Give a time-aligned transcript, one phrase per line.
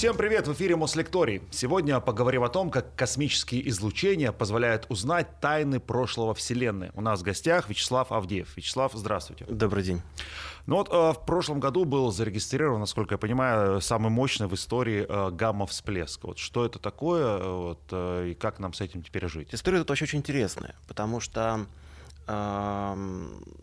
[0.00, 1.42] Всем привет, в эфире Мослекторий.
[1.50, 6.90] Сегодня поговорим о том, как космические излучения позволяют узнать тайны прошлого Вселенной.
[6.94, 8.56] У нас в гостях Вячеслав Авдеев.
[8.56, 9.44] Вячеслав, здравствуйте.
[9.46, 10.00] Добрый день.
[10.64, 15.04] Ну вот э, в прошлом году был зарегистрирован, насколько я понимаю, самый мощный в истории
[15.06, 16.24] э, гамма-всплеск.
[16.24, 19.48] Вот что это такое э, вот, и как нам с этим теперь жить?
[19.52, 21.66] История тут вообще очень интересная, потому что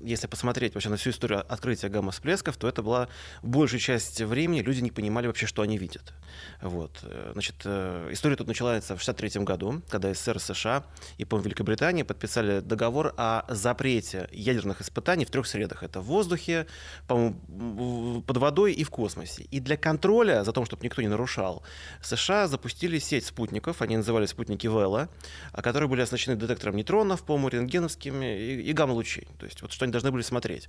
[0.04, 3.09] если посмотреть вообще на всю историю открытия гамма-всплесков, то это была
[3.44, 6.13] большая часть времени люди не понимали вообще, что они видят.
[6.62, 6.99] Вот.
[7.03, 10.84] Э, значит, э, история тут начинается в 1963 году, когда СССР, США
[11.17, 15.84] и, по Великобритания подписали договор о запрете ядерных испытаний в трех средах.
[15.84, 16.67] Это в воздухе,
[17.08, 19.44] под водой и в космосе.
[19.52, 21.63] И для контроля, за то, чтобы никто не нарушал,
[22.02, 25.09] США запустили сеть спутников, они назывались спутники Вэлла,
[25.53, 29.27] которые были оснащены детектором нейтронов, по-моему, рентгеновскими и, гамма-лучей.
[29.39, 30.67] То есть вот что они должны были смотреть.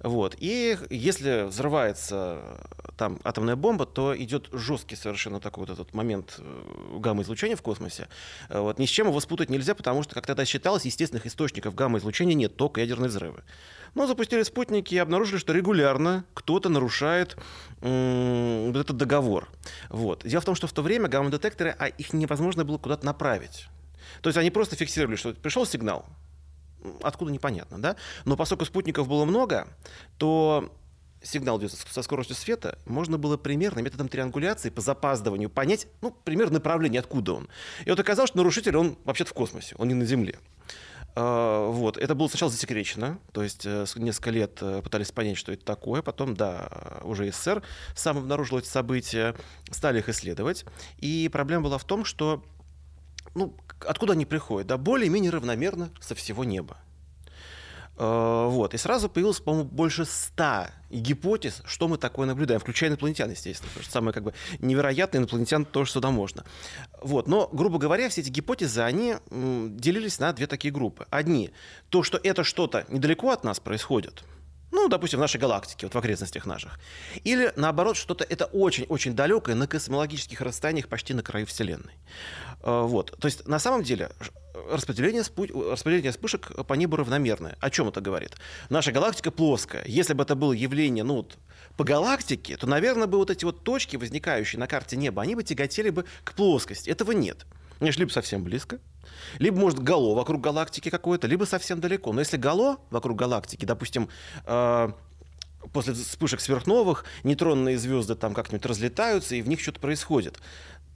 [0.00, 0.36] Вот.
[0.38, 2.60] И если взрывается
[2.96, 8.08] там атомная бомба, то идет жесткий совершенно такой вот этот момент э, гамма-излучения в космосе.
[8.48, 8.78] Э, вот.
[8.78, 12.56] Ни с чем его спутать нельзя, потому что, как тогда считалось, естественных источников гамма-излучения нет,
[12.56, 13.42] только ядерные взрывы.
[13.94, 17.36] Но запустили спутники и обнаружили, что регулярно кто-то нарушает
[17.80, 19.48] м- этот договор.
[19.88, 20.26] Вот.
[20.26, 23.68] Дело в том, что в то время гамма-детекторы, а их невозможно было куда-то направить.
[24.22, 26.06] То есть они просто фиксировали, что пришел сигнал,
[27.02, 27.96] откуда непонятно, да?
[28.24, 29.68] Но поскольку спутников было много,
[30.16, 30.72] то
[31.22, 36.54] сигнал идет со скоростью света, можно было примерно методом триангуляции по запаздыванию понять, ну, примерно
[36.54, 37.48] направление, откуда он.
[37.84, 40.38] И вот оказалось, что нарушитель, он вообще-то в космосе, он не на Земле.
[41.14, 41.96] А, вот.
[41.96, 46.02] Это было сначала засекречено, то есть э, несколько лет э, пытались понять, что это такое,
[46.02, 47.62] потом, да, уже СССР
[47.96, 49.34] сам обнаружил эти события,
[49.70, 50.64] стали их исследовать.
[50.98, 52.44] И проблема была в том, что
[53.34, 53.54] ну,
[53.86, 54.66] откуда они приходят?
[54.66, 56.78] Да, более-менее равномерно со всего неба.
[57.98, 58.74] Э, вот.
[58.74, 63.68] И сразу появилось, по-моему, больше ста гипотез, что мы такое наблюдаем, включая инопланетян, естественно.
[63.68, 66.44] Потому что самое как бы невероятное инопланетян тоже сюда можно.
[67.00, 67.26] Вот.
[67.26, 71.06] Но, грубо говоря, все эти гипотезы, они делились на две такие группы.
[71.10, 71.50] Одни,
[71.88, 74.22] то, что это что-то недалеко от нас происходит,
[74.70, 76.78] ну, допустим, в нашей галактике, вот в окрестностях наших.
[77.24, 81.94] Или, наоборот, что-то это очень-очень далекое на космологических расстояниях почти на краю Вселенной.
[82.62, 83.16] Э, вот.
[83.18, 84.10] То есть, на самом деле,
[84.70, 87.56] распределение, спу- распределение вспышек по небу равномерное.
[87.60, 88.36] О чем это говорит?
[88.68, 89.84] Наша галактика плоская.
[89.86, 91.38] Если бы это было явление, ну, вот,
[91.76, 95.44] по галактике, то, наверное, бы вот эти вот точки, возникающие на карте неба, они бы
[95.44, 96.90] тяготели бы к плоскости.
[96.90, 97.46] Этого нет.
[97.80, 98.80] Они либо совсем близко,
[99.38, 102.12] либо, может, гало вокруг галактики какое-то, либо совсем далеко.
[102.12, 104.08] Но если гало вокруг галактики, допустим,
[104.46, 104.88] э,
[105.72, 110.38] после вспышек сверхновых нейтронные звезды там как-нибудь разлетаются, и в них что-то происходит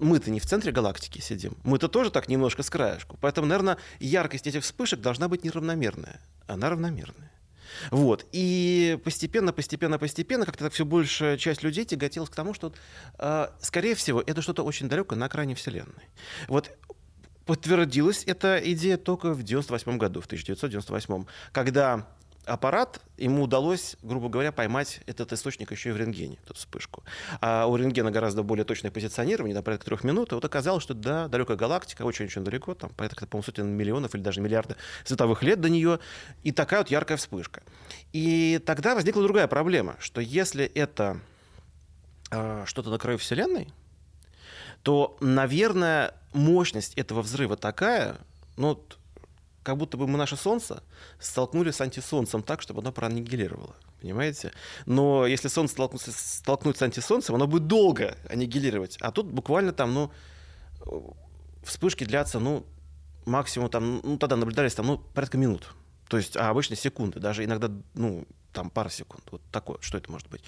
[0.02, 3.16] мы-то не в центре галактики сидим, мы-то тоже так немножко с краешку.
[3.20, 6.20] Поэтому, наверное, яркость этих вспышек должна быть неравномерная.
[6.46, 7.30] Она равномерная.
[7.90, 8.26] Вот.
[8.32, 12.74] И постепенно, постепенно, постепенно как-то все большая часть людей тяготелась к тому, что,
[13.18, 16.08] э, скорее всего, это что-то очень далекое на окраине Вселенной.
[16.48, 16.70] Вот
[17.46, 22.06] подтвердилась эта идея только в 98 году, в 1998, когда
[22.44, 27.04] аппарат, ему удалось, грубо говоря, поймать этот источник еще и в рентгене, эту вспышку.
[27.40, 30.32] А у рентгена гораздо более точное позиционирование, на порядка трех минут.
[30.32, 34.22] И вот оказалось, что да, далекая галактика, очень-очень далеко, там порядка, по-моему, сотен миллионов или
[34.22, 36.00] даже миллиарда световых лет до нее,
[36.42, 37.62] и такая вот яркая вспышка.
[38.12, 41.20] И тогда возникла другая проблема, что если это
[42.30, 43.72] э, что-то на краю Вселенной,
[44.82, 48.18] то, наверное, мощность этого взрыва такая,
[48.56, 48.82] ну,
[49.62, 50.82] как будто бы мы наше Солнце
[51.20, 53.76] столкнули с антисолнцем так, чтобы оно проаннигилировало.
[54.00, 54.50] Понимаете?
[54.84, 58.96] Но если Солнце столкнуться, столкнуть с антисолнцем, оно будет долго аннигилировать.
[59.00, 60.10] А тут буквально там, ну,
[61.62, 62.66] вспышки длятся, ну,
[63.24, 65.72] максимум там, ну, тогда наблюдались там, ну, порядка минут.
[66.08, 69.22] То есть, а обычно секунды, даже иногда, ну, там пара секунд.
[69.30, 70.42] Вот такое, что это может быть.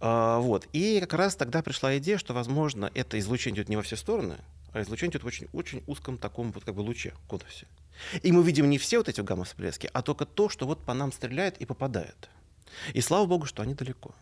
[0.00, 0.66] А, вот.
[0.72, 4.36] И как раз тогда пришла идея, что, возможно, это излучение идет не во все стороны,
[4.72, 7.66] а излучение идет в очень, очень узком таком вот как бы луче, конусе.
[8.22, 11.10] И мы видим не все вот эти гамма-всплески, а только то, что вот по нам
[11.12, 12.28] стреляет и попадает.
[12.92, 14.14] И слава богу, что они далеко.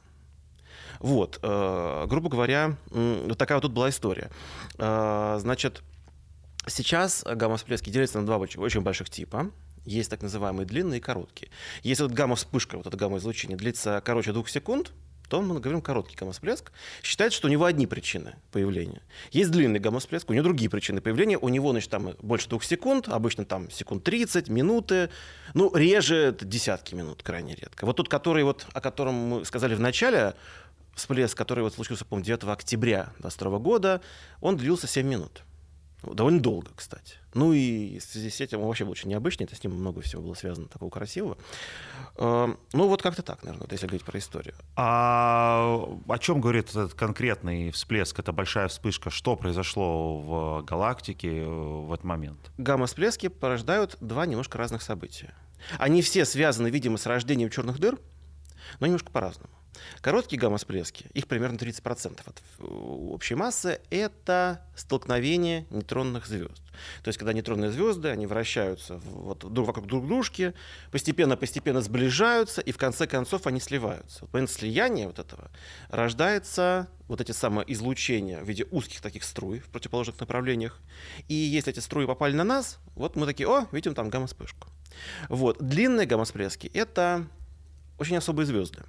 [0.98, 4.30] Вот, э, грубо говоря, вот такая вот тут была история.
[4.78, 5.82] Э, значит,
[6.66, 9.50] сейчас гамма-всплески делятся на два очень, больших типа.
[9.84, 11.50] Есть так называемые длинные и короткие.
[11.82, 14.92] Если вот гамма-вспышка, вот это гамма-излучение длится короче двух секунд,
[15.28, 19.02] то мы говорим короткий гамма-всплеск, что у него одни причины появления.
[19.32, 21.38] Есть длинный гамма-всплеск, у него другие причины появления.
[21.38, 25.10] У него, значит, там больше двух секунд, обычно там секунд 30, минуты,
[25.54, 27.86] ну, реже десятки минут, крайне редко.
[27.86, 30.34] Вот тот, который вот, о котором мы сказали в начале,
[30.94, 34.00] всплеск, который вот случился, по-моему, 9 октября 2022 года,
[34.40, 35.42] он длился 7 минут.
[36.14, 37.14] Довольно долго, кстати.
[37.34, 40.00] Ну и в связи с этим он вообще был очень необычный, это с ним много
[40.00, 41.36] всего было связано такого красивого.
[42.16, 44.54] Эм, ну вот как-то так, наверное, если говорить про историю.
[44.76, 48.18] А о чем говорит этот конкретный всплеск?
[48.18, 49.10] Это большая вспышка.
[49.10, 52.50] Что произошло в галактике э, в этот момент?
[52.58, 55.34] Гамма-всплески порождают два немножко разных события.
[55.78, 57.98] Они все связаны, видимо, с рождением черных дыр,
[58.80, 59.50] но немножко по-разному.
[60.00, 66.62] Короткие гамма-всплески, их примерно 30% от общей массы, это столкновение нейтронных звезд.
[67.02, 70.54] То есть, когда нейтронные звезды, они вращаются вот друг вокруг друг дружки,
[70.90, 74.20] постепенно-постепенно сближаются, и в конце концов они сливаются.
[74.22, 75.50] Вот момент слияния вот этого
[75.88, 80.80] рождается вот эти самые излучения в виде узких таких струй в противоположных направлениях.
[81.28, 84.68] И если эти струи попали на нас, вот мы такие, о, видим там гамма-вспышку.
[85.28, 85.58] Вот.
[85.58, 87.26] Длинные гамма-всплески— это
[87.98, 88.82] очень особые звезды.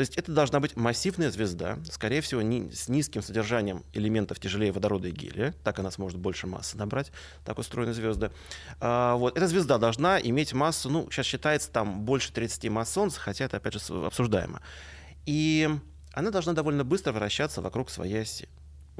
[0.00, 4.72] То есть это должна быть массивная звезда, скорее всего, ни, с низким содержанием элементов тяжелее
[4.72, 5.54] водорода и гелия.
[5.62, 7.12] Так она сможет больше массы набрать,
[7.44, 8.32] так устроены звезды.
[8.80, 9.36] А, вот.
[9.36, 13.58] Эта звезда должна иметь массу, ну, сейчас считается там больше 30 масс Солнца, хотя это,
[13.58, 14.62] опять же, обсуждаемо.
[15.26, 15.68] И
[16.14, 18.48] она должна довольно быстро вращаться вокруг своей оси.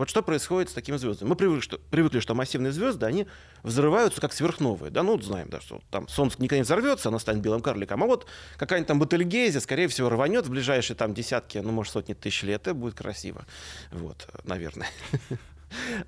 [0.00, 1.28] Вот что происходит с такими звездами?
[1.28, 3.26] Мы привыкли, что, привыкли, что массивные звезды, они
[3.62, 4.90] взрываются как сверхновые.
[4.90, 8.02] Да, ну, знаем, да, что там Солнце никогда не взорвется, оно станет белым карликом.
[8.02, 8.26] А вот
[8.56, 12.62] какая-нибудь там Бетельгейзе, скорее всего, рванет в ближайшие там десятки, ну, может, сотни тысяч лет,
[12.62, 13.44] это будет красиво.
[13.92, 14.88] Вот, наверное.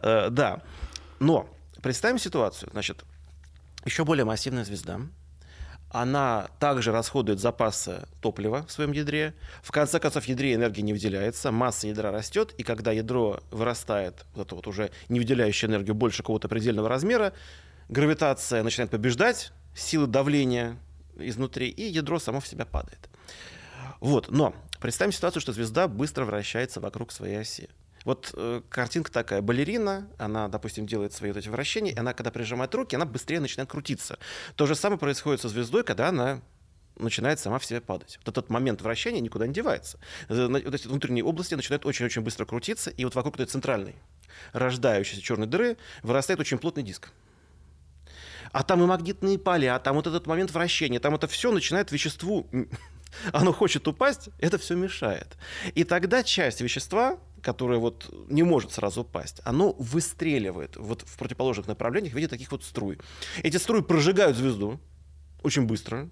[0.00, 0.62] Э, да.
[1.20, 1.48] Но
[1.82, 2.70] представим ситуацию.
[2.72, 3.04] Значит,
[3.84, 5.02] еще более массивная звезда,
[5.92, 9.34] она также расходует запасы топлива в своем ядре.
[9.62, 14.24] В конце концов, в ядре энергии не выделяется, масса ядра растет, и когда ядро вырастает,
[14.34, 17.34] вот это вот уже не выделяющее энергию больше какого-то предельного размера,
[17.88, 20.78] гравитация начинает побеждать, силы давления
[21.16, 23.10] изнутри, и ядро само в себя падает.
[24.00, 27.68] Вот, но представим ситуацию, что звезда быстро вращается вокруг своей оси.
[28.04, 32.30] Вот э, картинка такая, балерина, она, допустим, делает свои вот эти вращения, и она, когда
[32.30, 34.18] прижимает руки, она быстрее начинает крутиться.
[34.56, 36.40] То же самое происходит со звездой, когда она
[36.96, 38.18] начинает сама в себе падать.
[38.24, 39.98] Вот этот момент вращения никуда не девается.
[40.28, 43.94] Э, вот эти внутренние области начинают очень-очень быстро крутиться, и вот вокруг этой центральной
[44.52, 47.10] рождающейся черной дыры вырастает очень плотный диск.
[48.52, 52.46] А там и магнитные поля, там вот этот момент вращения, там это все начинает веществу,
[53.32, 55.36] оно хочет упасть, это все мешает.
[55.74, 61.66] И тогда часть вещества, которое вот не может сразу упасть, оно выстреливает вот в противоположных
[61.66, 62.98] направлениях в виде таких вот струй.
[63.42, 64.80] Эти струи прожигают звезду
[65.42, 66.08] очень быстро,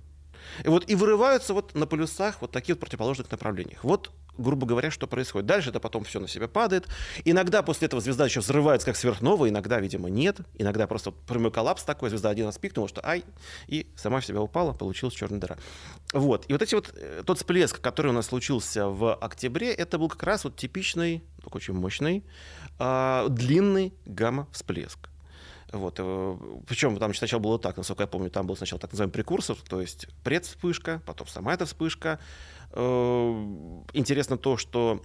[0.65, 3.85] и вот и вырываются вот на полюсах вот таких вот противоположных направлениях.
[3.85, 4.11] Вот
[4.41, 5.47] грубо говоря, что происходит.
[5.47, 6.89] Дальше это потом все на себя падает.
[7.25, 10.39] Иногда после этого звезда еще взрывается как сверхновая, иногда, видимо, нет.
[10.59, 13.25] Иногда просто прямой коллапс такой, звезда один раз пикнула, что ай,
[13.67, 15.57] и сама в себя упала, получилась черная дыра.
[16.13, 16.47] Вот.
[16.49, 20.09] И вот эти вот, э, тот всплеск, который у нас случился в октябре, это был
[20.09, 22.25] как раз вот типичный, только очень мощный,
[22.79, 25.11] э, длинный гамма-всплеск.
[25.73, 25.97] Вот.
[25.99, 29.57] Э, Причем там сначала было так, насколько я помню, там был сначала так называемый прекурсор,
[29.69, 32.19] то есть предвспышка, потом сама эта вспышка,
[32.73, 35.03] интересно то, что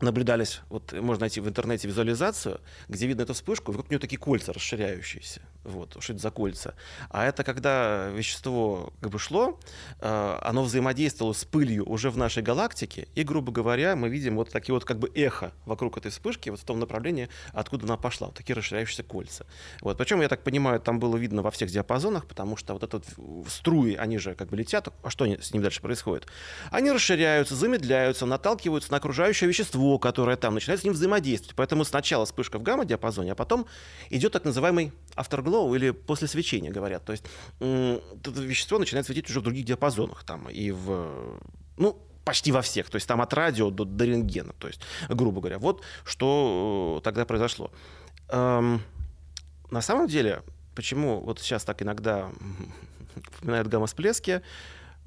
[0.00, 4.52] наблюдались, вот можно найти в интернете визуализацию, где видно эту вспышку, вокруг нее такие кольца
[4.52, 5.40] расширяющиеся.
[5.64, 6.74] Вот, что это за кольца?
[7.10, 9.58] А это когда вещество как бы шло,
[10.00, 14.50] э, оно взаимодействовало с пылью уже в нашей галактике, и, грубо говоря, мы видим вот
[14.50, 18.28] такие вот как бы эхо вокруг этой вспышки, вот в том направлении, откуда она пошла,
[18.28, 19.46] вот такие расширяющиеся кольца.
[19.80, 23.04] Вот, причем, я так понимаю, там было видно во всех диапазонах, потому что вот этот
[23.48, 26.28] струи, они же как бы летят, а что с ним дальше происходит?
[26.70, 31.56] Они расширяются, замедляются, наталкиваются на окружающее вещество, которое там начинает с ним взаимодействовать.
[31.56, 33.66] Поэтому сначала вспышка в гамма-диапазоне, а потом
[34.10, 37.04] идет так называемый afterglow, glow или после свечения говорят.
[37.04, 37.24] То есть
[37.58, 41.38] это вещество начинает светить уже в других диапазонах там и в
[41.76, 45.40] ну почти во всех, то есть там от радио до, до рентгена, то есть грубо
[45.40, 45.58] говоря.
[45.58, 47.70] Вот что э, тогда произошло.
[48.28, 48.82] Эм,
[49.70, 50.42] на самом деле,
[50.74, 52.30] почему вот сейчас так иногда
[53.32, 54.42] вспоминают гамма-всплески,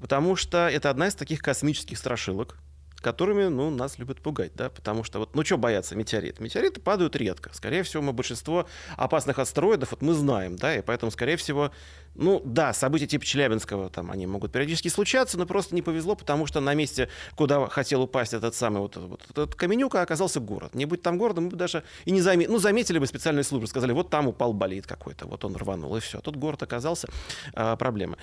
[0.00, 2.56] потому что это одна из таких космических страшилок,
[3.02, 6.40] которыми, ну, нас любят пугать, да, потому что вот, ну, что бояться метеорит?
[6.40, 7.50] Метеориты падают редко.
[7.52, 8.66] Скорее всего, мы большинство
[8.96, 11.70] опасных астероидов, вот мы знаем, да, и поэтому, скорее всего,
[12.14, 16.46] ну, да, события типа Челябинского, там, они могут периодически случаться, но просто не повезло, потому
[16.46, 20.74] что на месте, куда хотел упасть этот самый вот, вот этот Каменюка, оказался город.
[20.74, 23.66] Не будь там городом, мы бы даже и не заметили, ну, заметили бы специальные службы,
[23.66, 26.20] сказали, вот там упал болит какой-то, вот он рванул, и все.
[26.20, 27.08] Тут город оказался,
[27.54, 28.16] а, проблема.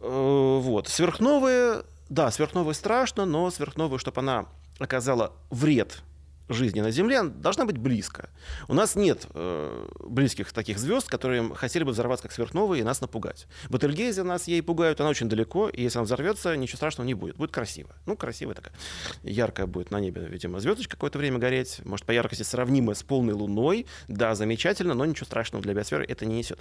[0.00, 0.88] Э, вот.
[0.88, 4.46] Сверхновые да, сверхновая страшно, но сверхновая, чтобы она
[4.78, 6.02] оказала вред
[6.48, 8.28] жизни на Земле должна быть близко.
[8.68, 13.00] У нас нет э, близких таких звезд, которые хотели бы взорваться как сверхновые и нас
[13.00, 13.46] напугать.
[13.70, 17.36] Бетельгейзе нас ей пугают, она очень далеко, и если она взорвется, ничего страшного не будет.
[17.36, 17.94] Будет красиво.
[18.06, 18.74] Ну, красивая такая.
[19.22, 21.80] Яркая будет на небе, видимо, звездочка какое-то время гореть.
[21.84, 23.86] Может, по яркости сравнимая с полной луной.
[24.08, 26.60] Да, замечательно, но ничего страшного для биосферы это не несет.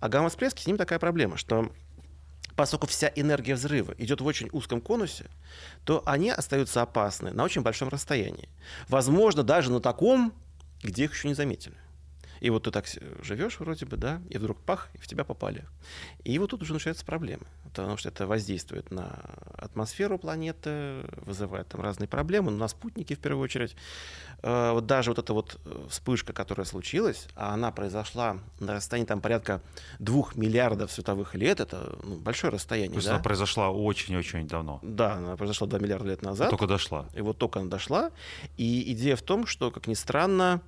[0.00, 1.70] А гамма-всплески, с ним такая проблема, что
[2.60, 5.30] поскольку вся энергия взрыва идет в очень узком конусе,
[5.86, 8.50] то они остаются опасны на очень большом расстоянии.
[8.90, 10.34] Возможно, даже на таком,
[10.82, 11.74] где их еще не заметили.
[12.40, 12.86] И вот ты так
[13.22, 15.64] живешь вроде бы, да, и вдруг пах, и в тебя попали.
[16.24, 19.20] И вот тут уже начинаются проблемы, потому что это воздействует на
[19.56, 23.76] атмосферу планеты, вызывает там разные проблемы, на спутники в первую очередь.
[24.42, 29.06] Э, вот даже вот эта вот э, вспышка, которая случилась, а она произошла на расстоянии
[29.06, 29.60] там порядка
[29.98, 32.92] двух миллиардов световых лет, это ну, большое расстояние.
[32.92, 33.14] То есть да?
[33.14, 34.80] она произошла очень-очень давно.
[34.82, 36.50] Да, она произошла 2 миллиарда лет назад.
[36.50, 37.06] Только дошла.
[37.14, 38.10] И вот только она дошла.
[38.56, 40.62] И идея в том, что, как ни странно,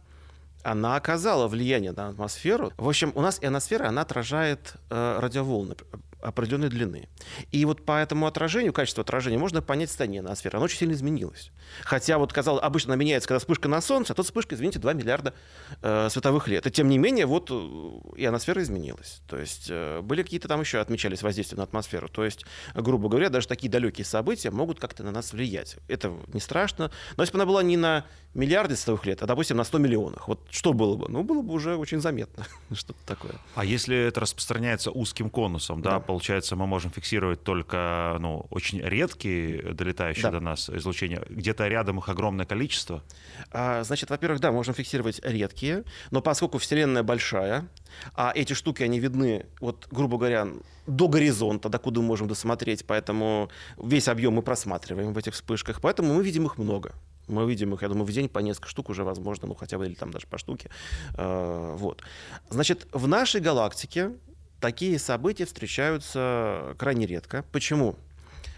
[0.63, 2.73] она оказала влияние на атмосферу.
[2.77, 5.77] В общем, у нас ионосфера, она отражает э, радиоволны
[6.23, 7.09] определенной длины.
[7.51, 10.57] И вот по этому отражению, качеству отражения, можно понять состояние ноосферы.
[10.57, 11.51] Оно очень сильно изменилось.
[11.83, 14.93] Хотя вот, казалось, обычно она меняется, когда вспышка на Солнце, а тут вспышка, извините, 2
[14.93, 15.35] миллиарда
[15.83, 16.67] э, световых лет.
[16.67, 19.21] И тем не менее, вот э, ионосфера изменилась.
[19.27, 22.09] То есть э, были какие-то там еще отмечались воздействия на атмосферу.
[22.09, 25.77] То есть, грубо говоря, даже такие далекие события могут как-то на нас влиять.
[25.89, 26.93] Это не страшно.
[27.17, 30.29] Но если бы она была не на миллиарды световых лет, а, допустим, на 100 миллионах,
[30.29, 31.09] вот что было бы?
[31.09, 33.35] Ну, было бы уже очень заметно что-то такое.
[33.55, 38.81] А если это распространяется узким конусом, да, да получается, мы можем фиксировать только ну, очень
[38.81, 40.31] редкие долетающие да.
[40.31, 41.23] до нас излучения.
[41.29, 43.03] Где-то рядом их огромное количество.
[43.51, 47.69] А, значит, во-первых, да, можем фиксировать редкие, но поскольку Вселенная большая,
[48.15, 50.49] а эти штуки, они видны, вот, грубо говоря,
[50.87, 55.81] до горизонта, до куда мы можем досмотреть, поэтому весь объем мы просматриваем в этих вспышках,
[55.81, 56.95] поэтому мы видим их много.
[57.29, 59.87] Мы видим их, я думаю, в день по несколько штук уже возможно, ну хотя бы
[59.87, 60.71] или там даже по штуке.
[61.15, 62.03] А, вот.
[62.51, 64.13] Значит, в нашей галактике
[64.61, 67.45] такие события встречаются крайне редко.
[67.53, 67.97] Почему?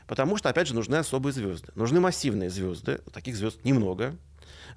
[0.06, 1.72] Потому что, опять же, нужны особые звезды.
[1.74, 3.00] Нужны массивные звезды.
[3.12, 4.16] Таких звезд немного.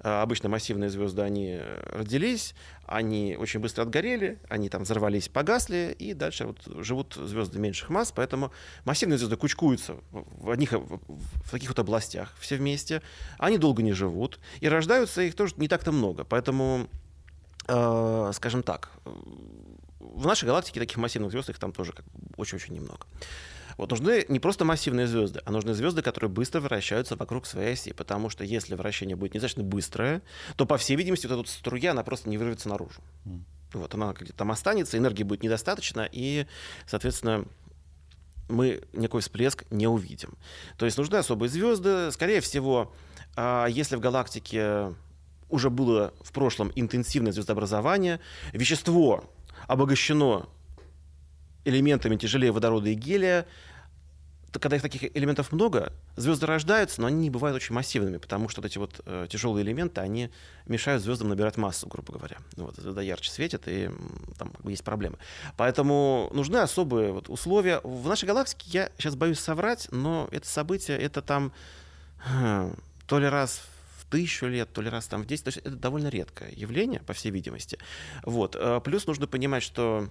[0.00, 1.60] А, обычно массивные звезды, они
[1.92, 2.54] родились,
[2.86, 8.12] они очень быстро отгорели, они там взорвались, погасли, и дальше вот живут звезды меньших масс,
[8.12, 8.52] поэтому
[8.84, 13.02] массивные звезды кучкуются в, одних, в таких вот областях все вместе,
[13.38, 16.88] они долго не живут, и рождаются их тоже не так-то много, поэтому,
[17.66, 18.90] э, скажем так,
[20.00, 21.92] в нашей галактике таких массивных звезд их там тоже
[22.36, 23.06] очень-очень немного.
[23.78, 27.92] Вот нужны не просто массивные звезды, а нужны звезды, которые быстро вращаются вокруг своей оси.
[27.92, 30.20] Потому что если вращение будет недостаточно быстрое,
[30.56, 33.00] то, по всей видимости, вот эта вот струя, она просто не вырвется наружу.
[33.24, 33.40] Mm.
[33.74, 36.46] Вот она где-то там останется, энергии будет недостаточно, и,
[36.86, 37.44] соответственно,
[38.48, 40.36] мы никакой всплеск не увидим.
[40.76, 42.10] То есть нужны особые звезды.
[42.10, 42.92] Скорее всего,
[43.36, 44.94] а, если в галактике
[45.50, 48.20] уже было в прошлом интенсивное звездообразование,
[48.52, 49.24] вещество
[49.66, 50.48] обогащено
[51.64, 53.46] элементами тяжелее водорода и гелия,
[54.60, 58.60] когда их таких элементов много, звезды рождаются, но они не бывают очень массивными, потому что
[58.60, 60.30] вот эти вот э, тяжелые элементы, они
[60.66, 62.38] мешают звездам набирать массу, грубо говоря.
[62.56, 63.90] Ну вот, звезда ярче светит, и
[64.38, 65.18] там как бы есть проблемы.
[65.56, 67.80] Поэтому нужны особые вот условия.
[67.84, 71.52] В нашей галактике, я сейчас боюсь соврать, но это событие, это там
[72.18, 72.74] хм,
[73.06, 73.62] то ли раз
[73.98, 77.00] в тысячу лет, то ли раз там в 10, то есть это довольно редкое явление,
[77.00, 77.78] по всей видимости.
[78.22, 78.56] Вот.
[78.58, 80.08] Э, плюс нужно понимать, что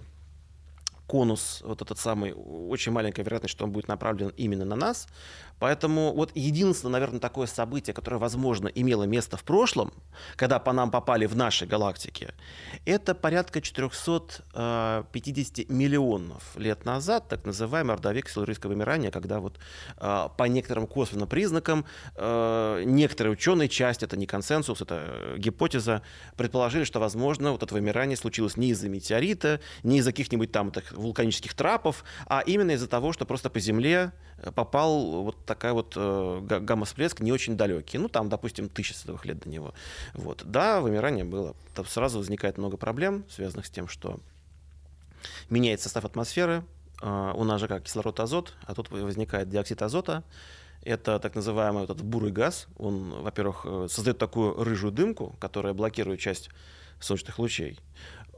[1.08, 5.08] конус, вот этот самый, очень маленькая вероятность, что он будет направлен именно на нас.
[5.58, 9.92] Поэтому вот единственное, наверное, такое событие, которое, возможно, имело место в прошлом,
[10.36, 12.34] когда по нам попали в нашей галактике,
[12.84, 19.58] это порядка 450 э, миллионов лет назад, так называемый ордовик силурийского вымирания, когда вот
[19.96, 26.02] э, по некоторым косвенным признакам э, некоторые ученые, часть, это не консенсус, это гипотеза,
[26.36, 30.92] предположили, что, возможно, вот это вымирание случилось не из-за метеорита, не из-за каких-нибудь там так,
[30.98, 34.12] вулканических трапов, а именно из-за того, что просто по Земле
[34.54, 37.98] попал вот такая вот э, гамма-всплеск не очень далекий.
[37.98, 39.74] Ну, там, допустим, тысяча световых лет до него.
[40.14, 40.42] Вот.
[40.44, 41.56] Да, вымирание было.
[41.74, 44.20] Там сразу возникает много проблем, связанных с тем, что
[45.50, 46.64] меняется состав атмосферы.
[47.02, 50.22] Э, у нас же как кислород, азот, а тут возникает диоксид азота.
[50.82, 52.68] Это так называемый этот бурый газ.
[52.78, 56.50] Он, во-первых, э, создает такую рыжую дымку, которая блокирует часть
[57.00, 57.78] солнечных лучей.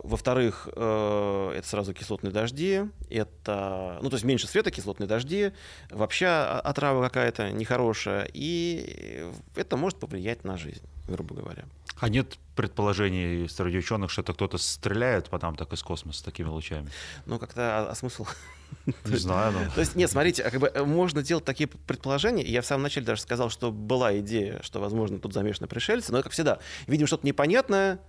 [0.03, 5.53] Во-вторых, э, это сразу кислотные дожди, это, ну, то есть меньше света, кислотные дожди,
[5.91, 11.65] вообще отрава какая-то нехорошая, и это может повлиять на жизнь, грубо говоря.
[11.99, 16.23] А нет предположений среди ученых, что это кто-то стреляет по нам так из космоса с
[16.23, 16.89] такими лучами?
[17.27, 18.27] Ну, как-то, а, а смысл?
[19.05, 19.53] Не знаю.
[19.53, 19.71] Но...
[19.75, 22.43] То есть, нет, смотрите, как бы э, можно делать такие предположения.
[22.43, 26.23] Я в самом начале даже сказал, что была идея, что, возможно, тут замешаны пришельцы, но,
[26.23, 28.01] как всегда, видим что-то непонятное,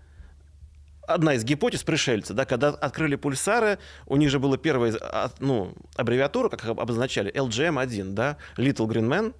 [1.13, 4.93] одна из гипотез пришельца, да, когда открыли пульсары, у них же была первая
[5.39, 9.33] ну, аббревиатура, как обозначали, LGM-1, да, Little Green Man,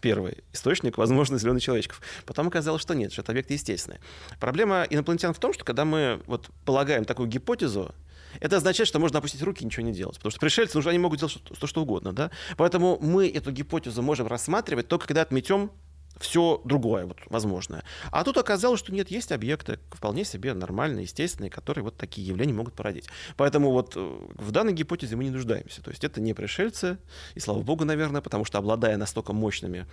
[0.00, 2.00] первый источник, возможно, зеленых человечков.
[2.24, 4.00] Потом оказалось, что нет, что это объекты естественные.
[4.38, 7.94] Проблема инопланетян в том, что когда мы вот полагаем такую гипотезу,
[8.40, 10.16] это означает, что можно опустить руки и ничего не делать.
[10.16, 12.12] Потому что пришельцы, ну, они могут делать что, что, что угодно.
[12.12, 12.30] Да?
[12.56, 15.70] Поэтому мы эту гипотезу можем рассматривать только когда отметем
[16.18, 17.84] все другое вот, возможное.
[18.10, 22.52] А тут оказалось, что нет, есть объекты вполне себе нормальные, естественные, которые вот такие явления
[22.52, 23.08] могут породить.
[23.36, 25.82] Поэтому вот э, в данной гипотезе мы не нуждаемся.
[25.82, 26.98] То есть это не пришельцы,
[27.34, 29.86] и слава богу, наверное, потому что обладая настолько мощными,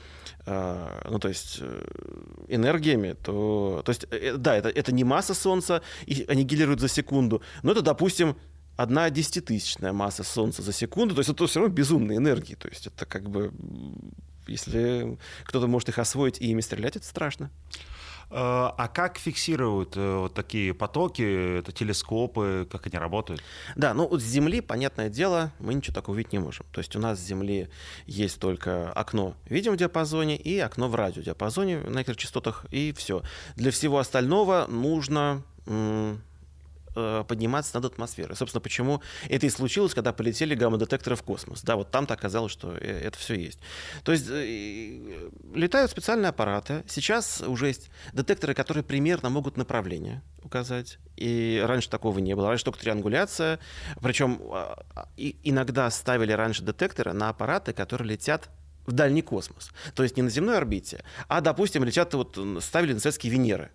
[0.46, 1.86] э, ну то есть э,
[2.48, 7.42] энергиями, то, то есть э, да, это, это не масса Солнца, и аннигилирует за секунду,
[7.64, 8.38] но это, допустим,
[8.76, 12.88] одна десятитысячная масса Солнца за секунду, то есть это все равно безумные энергии, то есть
[12.88, 13.52] это как бы
[14.48, 17.52] если кто-то может их освоить и ими стрелять, это страшно.
[18.36, 23.44] А, а как фиксируют э, вот такие потоки, это телескопы, как они работают?
[23.76, 26.66] Да, ну вот с Земли, понятное дело, мы ничего такого увидеть не можем.
[26.72, 27.70] То есть у нас с Земли
[28.08, 33.22] есть только окно в видеодиапазоне и окно в радиодиапазоне на некоторых частотах, и все.
[33.56, 35.44] Для всего остального нужно
[36.96, 38.36] Э, подниматься над атмосферой.
[38.36, 41.64] Собственно, почему это и случилось, когда полетели гамма-детекторы в космос.
[41.64, 43.58] Да, вот там-то оказалось, что э, это все есть.
[44.04, 46.84] То есть э, летают специальные аппараты.
[46.88, 51.00] Сейчас уже есть детекторы, которые примерно могут направление указать.
[51.16, 52.50] И раньше такого не было.
[52.50, 53.58] Раньше только триангуляция.
[54.00, 58.52] Причем а, а, иногда ставили раньше детекторы на аппараты, которые летят
[58.86, 59.72] в дальний космос.
[59.96, 63.72] То есть не на земной орбите, а, допустим, летят, вот ставили на советские Венеры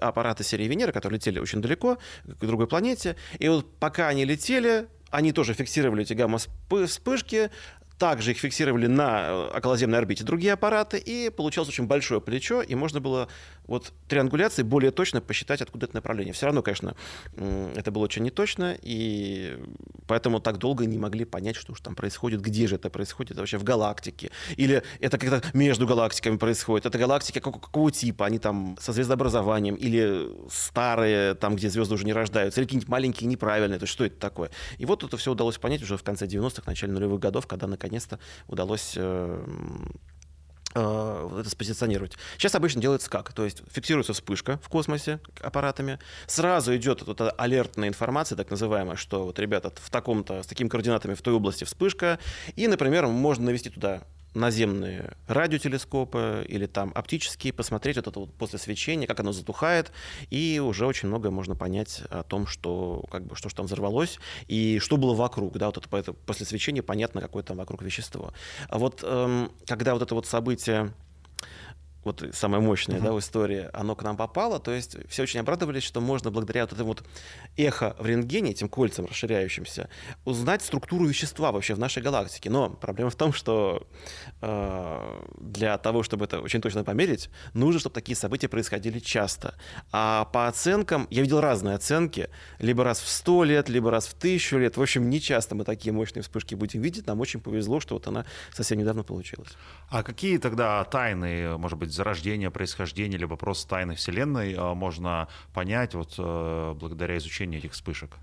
[0.00, 3.16] аппараты серии Венера, которые летели очень далеко, к другой планете.
[3.38, 7.50] И вот пока они летели, они тоже фиксировали эти гамма-вспышки,
[7.98, 12.74] также их фиксировали на э, околоземной орбите другие аппараты, и получалось очень большое плечо, и
[12.74, 13.28] можно было
[13.66, 16.32] вот триангуляции более точно посчитать, откуда это направление.
[16.32, 16.94] Все равно, конечно,
[17.36, 19.58] это было очень неточно, и
[20.06, 23.40] поэтому так долго не могли понять, что уж там происходит, где же это происходит, это
[23.40, 24.30] вообще в галактике.
[24.56, 26.86] Или это как-то между галактиками происходит.
[26.86, 28.26] Это галактики какого, какого типа?
[28.26, 33.28] Они там со звездообразованием, или старые, там, где звезды уже не рождаются, или какие-нибудь маленькие,
[33.28, 33.78] неправильные.
[33.78, 34.50] То есть что это такое?
[34.78, 37.86] И вот это все удалось понять уже в конце 90-х, начале нулевых годов, когда наконец
[37.86, 38.18] наконец-то
[38.48, 39.44] удалось э,
[40.72, 42.16] это спозиционировать.
[42.36, 43.32] Сейчас обычно делается как?
[43.32, 48.96] То есть фиксируется вспышка в космосе аппаратами, сразу идет вот эта алертная информация, так называемая,
[48.96, 52.18] что вот, ребята, в таком-то, с такими координатами в той области вспышка,
[52.56, 54.02] и, например, можно навести туда
[54.36, 59.90] наземные радиотелескопы или там оптические, посмотреть вот это вот после свечения, как оно затухает,
[60.30, 64.18] и уже очень многое можно понять о том, что как бы что же там взорвалось
[64.46, 68.32] и что было вокруг, да, вот это после свечения понятно, какое там вокруг вещество.
[68.68, 70.92] А вот эм, когда вот это вот событие
[72.06, 73.04] вот самое мощное, uh-huh.
[73.04, 76.62] да, в истории, оно к нам попало, то есть все очень обрадовались, что можно благодаря
[76.62, 77.04] вот этому вот
[77.56, 79.88] эхо в рентгене, этим кольцам расширяющимся,
[80.24, 82.50] узнать структуру вещества вообще в нашей галактике.
[82.50, 83.86] Но проблема в том, что
[84.40, 89.54] э, для того, чтобы это очень точно померить, нужно, чтобы такие события происходили часто.
[89.92, 94.14] А по оценкам, я видел разные оценки, либо раз в сто лет, либо раз в
[94.14, 94.76] тысячу лет.
[94.76, 97.06] В общем, не часто мы такие мощные вспышки будем видеть.
[97.06, 99.50] Нам очень повезло, что вот она совсем недавно получилась.
[99.88, 105.94] А какие тогда тайны, может быть, зарождения, происхождения, либо просто тайны Вселенной а, можно понять
[105.94, 108.16] вот э, благодаря изучению этих вспышек?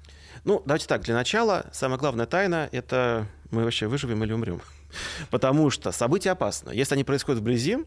[0.45, 4.61] Ну, давайте так, для начала самая главная тайна— это мы вообще выживем или умрем.
[5.29, 6.71] Потому что события опасны.
[6.71, 7.79] Если они происходят вблизи,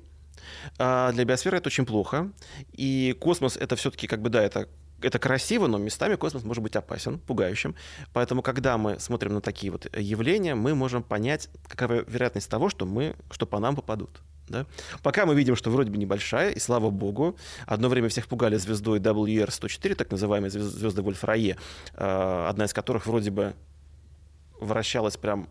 [0.78, 2.30] а, для биосферы это очень плохо.
[2.72, 4.68] И космос— это все-таки, как бы, да, это
[5.02, 7.74] это красиво, но местами космос может быть опасен, пугающим.
[8.12, 12.86] Поэтому, когда мы смотрим на такие вот явления, мы можем понять, какова вероятность того, что,
[12.86, 14.22] мы, что по нам попадут.
[14.48, 14.66] Да?
[15.02, 19.00] Пока мы видим, что вроде бы небольшая, и слава богу, одно время всех пугали звездой
[19.00, 21.56] WR-104, так называемой звезды Вольфрае,
[21.94, 23.54] э, одна из которых вроде бы
[24.60, 25.48] вращалась прям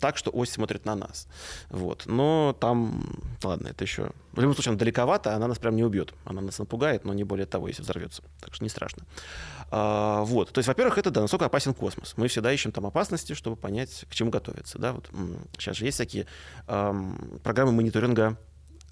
[0.00, 1.28] так, что ось смотрит на нас.
[1.70, 2.04] Вот.
[2.06, 3.04] Но там,
[3.42, 4.10] ладно, это еще...
[4.32, 6.12] В любом случае, она далековато, она нас прям не убьет.
[6.24, 8.22] Она нас напугает, но не более того, если взорвется.
[8.40, 9.04] Так что не страшно.
[9.70, 10.52] А, вот.
[10.52, 12.14] То есть, во-первых, это, да, насколько опасен космос.
[12.16, 14.78] Мы всегда ищем там опасности, чтобы понять, к чему готовиться.
[14.78, 14.92] Да?
[14.92, 15.08] Вот.
[15.58, 16.26] Сейчас же есть всякие
[16.68, 18.36] эм, программы мониторинга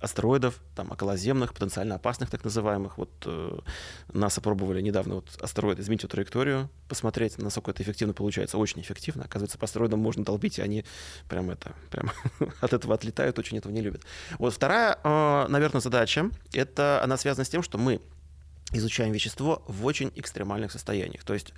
[0.01, 2.99] астероидов, там, околоземных, потенциально опасных так называемых.
[2.99, 3.59] Вот э,
[4.13, 8.59] НАСА пробовали недавно вот астероид изменить траекторию, посмотреть, насколько это эффективно получается.
[8.59, 9.25] Очень эффективно.
[9.25, 10.85] Оказывается, по астероидам можно долбить, и они
[11.29, 12.11] прям это, прям
[12.61, 14.03] от этого отлетают, очень этого не любят.
[14.39, 18.01] Вот вторая, э, наверное, задача, это она связана с тем, что мы
[18.73, 21.25] изучаем вещество в очень экстремальных состояниях.
[21.25, 21.55] То есть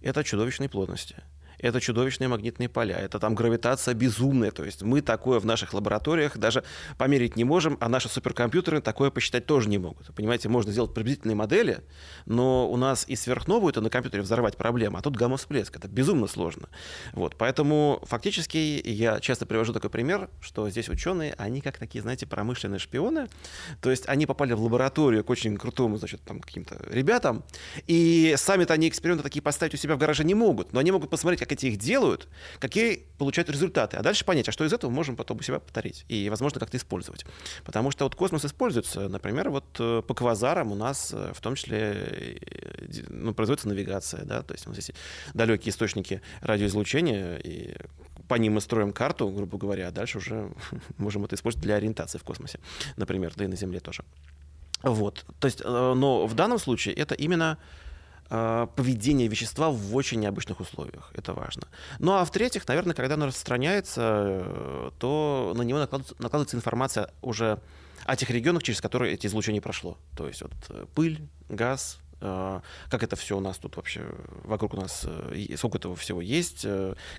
[0.00, 1.16] это чудовищной плотности
[1.58, 4.50] это чудовищные магнитные поля, это там гравитация безумная.
[4.50, 6.64] То есть мы такое в наших лабораториях даже
[6.98, 10.14] померить не можем, а наши суперкомпьютеры такое посчитать тоже не могут.
[10.14, 11.80] Понимаете, можно сделать приблизительные модели,
[12.26, 15.76] но у нас и сверхновую это на компьютере взорвать проблема, а тут гамма-всплеск.
[15.76, 16.68] Это безумно сложно.
[17.12, 22.26] Вот, поэтому фактически я часто привожу такой пример, что здесь ученые, они как такие, знаете,
[22.26, 23.28] промышленные шпионы.
[23.80, 27.44] То есть они попали в лабораторию к очень крутому, значит, там каким-то ребятам,
[27.86, 31.10] и сами-то они эксперименты такие поставить у себя в гараже не могут, но они могут
[31.10, 32.28] посмотреть, как эти их делают,
[32.58, 33.96] какие получают результаты.
[33.96, 36.76] А дальше понять, а что из этого можем потом у себя повторить и, возможно, как-то
[36.76, 37.24] использовать.
[37.64, 41.54] Потому что вот космос используется, например, вот э, по квазарам у нас э, в том
[41.54, 44.94] числе э, ну, производится навигация, да, то есть у нас есть
[45.34, 47.76] далекие источники радиоизлучения, и
[48.28, 50.50] по ним мы строим карту, грубо говоря, а дальше уже
[50.98, 52.58] можем это использовать для ориентации в космосе,
[52.96, 54.02] например, да и на Земле тоже.
[54.82, 57.58] Вот, то есть, но в данном случае это именно
[58.28, 61.10] поведение вещества в очень необычных условиях.
[61.14, 61.68] Это важно.
[61.98, 67.60] Ну а в-третьих, наверное, когда оно распространяется, э, то на него накладывается, информация уже
[68.04, 69.96] о тех регионах, через которые эти излучения прошло.
[70.16, 74.02] То есть вот э, пыль, газ, как это все у нас тут вообще
[74.44, 75.06] вокруг у нас,
[75.56, 76.66] сколько этого всего есть,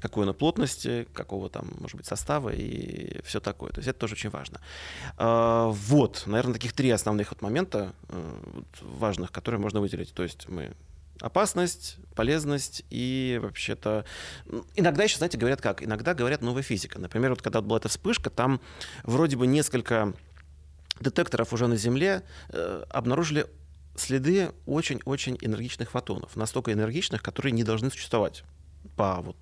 [0.02, 3.72] какой оно плотности, какого там, может быть, состава и все такое.
[3.72, 4.60] То есть это тоже очень важно.
[5.18, 7.94] Вот, наверное, таких три основных вот момента
[8.82, 10.16] важных, которые можно выделить.
[10.16, 10.74] То есть мы
[11.22, 14.06] опасность, полезность и вообще-то...
[14.76, 15.84] Иногда еще, знаете, говорят как?
[15.84, 17.00] Иногда говорят новая физика.
[17.00, 18.62] Например, вот когда была эта вспышка, там
[19.04, 20.14] вроде бы несколько
[21.00, 23.48] детекторов уже на Земле э, обнаружили
[23.96, 26.36] следы очень-очень энергичных фотонов.
[26.36, 28.44] Настолько энергичных, которые не должны существовать
[28.96, 29.38] по вот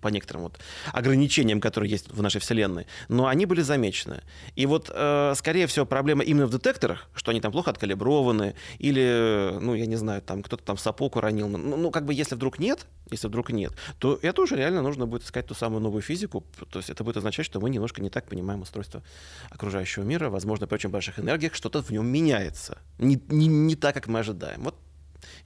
[0.00, 0.58] по некоторым вот
[0.92, 4.22] ограничениям, которые есть в нашей Вселенной, но они были замечены.
[4.54, 9.58] И вот, э, скорее всего, проблема именно в детекторах, что они там плохо откалиброваны, или,
[9.60, 11.48] ну, я не знаю, там кто-то там сапог уронил.
[11.48, 15.06] Ну, ну, как бы, если вдруг нет, если вдруг нет, то это уже реально нужно
[15.06, 16.44] будет искать ту самую новую физику.
[16.70, 19.02] То есть это будет означать, что мы немножко не так понимаем устройство
[19.50, 20.28] окружающего мира.
[20.30, 22.78] Возможно, при очень больших энергиях что-то в нем меняется.
[22.98, 24.62] Не, не, не так, как мы ожидаем.
[24.62, 24.74] Вот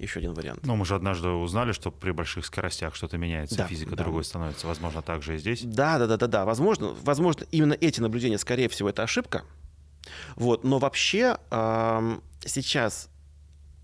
[0.02, 0.64] еще один вариант.
[0.64, 4.04] Но мы же однажды узнали, что при больших скоростях что-то меняется, да, физика да.
[4.04, 4.66] другой становится.
[4.66, 5.62] Возможно, так же и здесь.
[5.62, 6.44] Да, да, да, да, да.
[6.44, 9.44] Возможно, возможно, именно эти наблюдения, скорее всего, это ошибка.
[10.36, 13.10] Вот, но вообще э, сейчас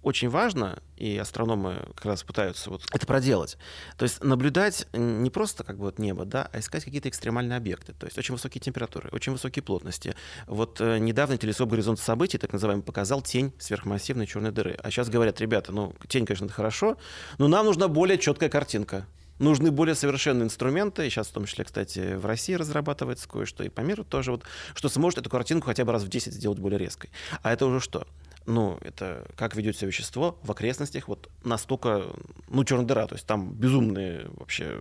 [0.06, 3.58] очень важно, и астрономы как раз пытаются вот это проделать.
[3.96, 7.92] То есть наблюдать не просто как бы вот небо, да, а искать какие-то экстремальные объекты.
[7.92, 10.14] То есть очень высокие температуры, очень высокие плотности.
[10.46, 14.78] Вот э, недавно телескоп «Горизонт событий», так называемый, показал тень сверхмассивной черной дыры.
[14.80, 16.98] А сейчас говорят, ребята, ну, тень, конечно, это хорошо,
[17.38, 19.08] но нам нужна более четкая картинка.
[19.40, 23.80] Нужны более совершенные инструменты, сейчас в том числе, кстати, в России разрабатывается кое-что, и по
[23.80, 24.44] миру тоже, вот,
[24.76, 27.10] что сможет эту картинку хотя бы раз в 10 сделать более резкой.
[27.42, 28.06] А это уже что?
[28.46, 32.06] Ну, это как ведет себя вещество в окрестностях, вот настолько,
[32.48, 34.80] ну, черная дыра, то есть там безумные вообще,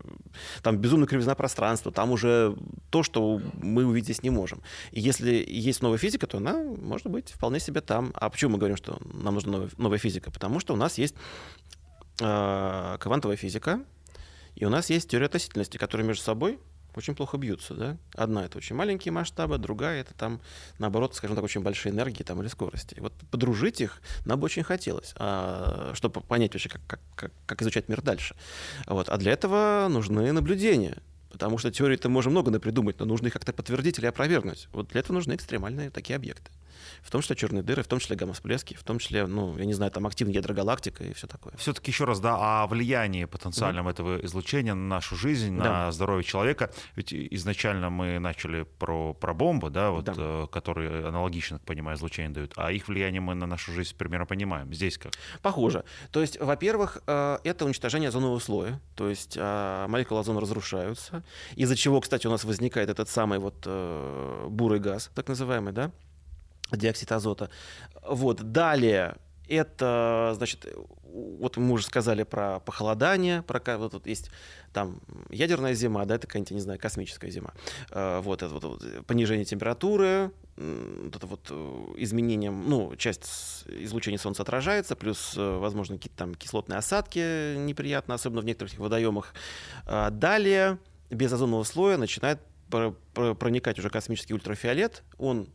[0.61, 2.55] там безумная кривизна пространства, там уже
[2.89, 4.61] то, что мы увидеть не можем.
[4.91, 8.13] И если есть новая физика, то она может быть вполне себе там.
[8.15, 10.31] А почему мы говорим, что нам нужна новая физика?
[10.31, 11.15] Потому что у нас есть
[12.21, 13.81] э, квантовая физика,
[14.55, 16.59] и у нас есть теория относительности, которые между собой
[16.97, 17.97] очень плохо бьются, да?
[18.13, 20.41] Одна это очень маленькие масштабы, другая это там,
[20.79, 22.95] наоборот, скажем так, очень большие энергии там или скорости.
[22.95, 27.31] И вот подружить их нам бы очень хотелось, а, чтобы понять вообще, как, как, как,
[27.45, 28.35] как изучать мир дальше.
[28.87, 29.09] Вот.
[29.09, 30.97] А для этого нужны наблюдения.
[31.29, 34.69] Потому что теории-то можем много напридумать, но нужно их как-то подтвердить или опровергнуть.
[34.71, 36.49] Вот для этого нужны экстремальные такие объекты
[37.05, 39.73] в том числе черные дыры, в том числе гамма-всплески, в том числе, ну, я не
[39.73, 41.53] знаю, там активная ядрогалактика и все такое.
[41.55, 43.91] Все-таки еще раз, да, о влиянии потенциальном mm-hmm.
[43.91, 45.63] этого излучения на нашу жизнь, да.
[45.63, 46.71] на здоровье человека.
[46.95, 50.13] Ведь изначально мы начали про, про бомбы, да, вот, да.
[50.17, 54.73] Э, которые аналогично, понимаю, излучение дают, а их влияние мы на нашу жизнь примерно понимаем.
[54.73, 55.13] Здесь как?
[55.43, 55.83] Похоже.
[56.11, 61.23] То есть, во-первых, э, это уничтожение озонового слоя, то есть э, молекулы озона разрушаются,
[61.55, 63.55] из-за чего, кстати, у нас возникает этот самый вот
[64.49, 65.91] бурый газ, так называемый, да,
[66.71, 67.49] диоксид азота.
[68.01, 68.41] Вот.
[68.51, 70.65] Далее это, значит,
[71.03, 74.29] вот мы уже сказали про похолодание, про вот тут есть
[74.73, 74.99] там
[75.29, 77.53] ядерная зима, да, это какая-нибудь, не знаю, космическая зима.
[77.91, 84.41] Э, вот это вот понижение температуры, вот это вот э, изменением, ну, часть излучения Солнца
[84.41, 89.33] отражается, плюс, э, возможно, какие-то там кислотные осадки неприятно, особенно в некоторых водоемах.
[89.85, 95.47] Далее без озонового слоя начинает проникать уже космический ультрафиолет, он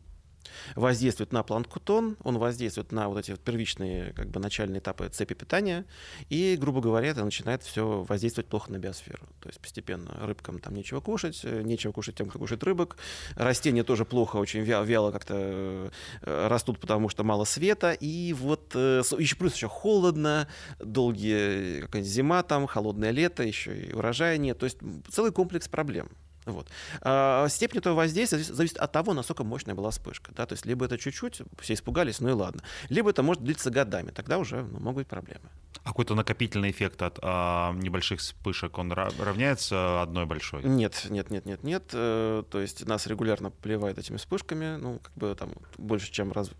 [0.75, 5.33] воздействует на планктон, он воздействует на вот эти вот первичные как бы начальные этапы цепи
[5.33, 5.85] питания,
[6.29, 9.27] и, грубо говоря, это начинает все воздействовать плохо на биосферу.
[9.39, 12.97] То есть постепенно рыбкам там нечего кушать, э, нечего кушать тем, кто кушает рыбок.
[13.35, 18.71] Растения тоже плохо, очень вяло, вяло как-то э, растут, потому что мало света, и вот
[18.75, 20.47] э, еще плюс еще холодно,
[20.79, 24.57] долгие зима там, холодное лето, еще и урожая нет.
[24.57, 24.77] То есть
[25.09, 26.09] целый комплекс проблем.
[26.45, 26.67] Вот.
[27.01, 30.31] А степень этого воздействия зависит от того, насколько мощная была вспышка.
[30.35, 30.45] Да?
[30.45, 32.63] То есть либо это чуть-чуть, все испугались, ну и ладно.
[32.89, 35.49] Либо это может длиться годами, тогда уже ну, могут быть проблемы.
[35.83, 40.63] А какой-то накопительный эффект от а, небольших вспышек, он равняется одной большой?
[40.63, 41.83] Нет, нет, нет, нет, нет.
[41.93, 46.51] Э, то есть нас регулярно поливают этими вспышками, ну, как бы там больше, чем раз...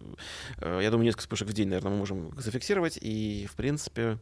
[0.58, 4.18] Э, я думаю, несколько вспышек в день, наверное, мы можем зафиксировать, и, в принципе,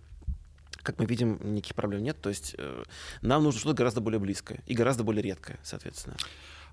[0.90, 2.20] как мы видим, никаких проблем нет.
[2.20, 2.84] То есть э,
[3.22, 6.18] нам нужно что-то гораздо более близкое и гораздо более редкое, соответственно.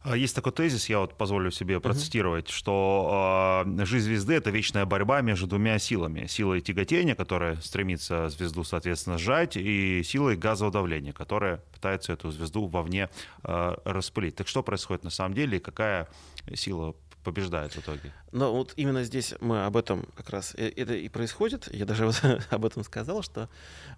[0.02, 2.52] А есть такой тезис, я вот позволю себе процитировать, uh-huh.
[2.52, 6.26] что э, жизнь звезды— это вечная борьба между двумя силами.
[6.26, 12.66] Силой тяготения, которая стремится звезду, соответственно, сжать, и силой газового давления, которая пытается эту звезду
[12.66, 13.10] вовне
[13.42, 14.36] э, распылить.
[14.36, 16.08] Так что происходит на самом деле, и какая
[16.54, 16.94] сила
[17.26, 18.12] побеждает в итоге.
[18.30, 21.68] Но вот именно здесь мы об этом как раз это и происходит.
[21.74, 23.48] Я даже вот об этом сказал, что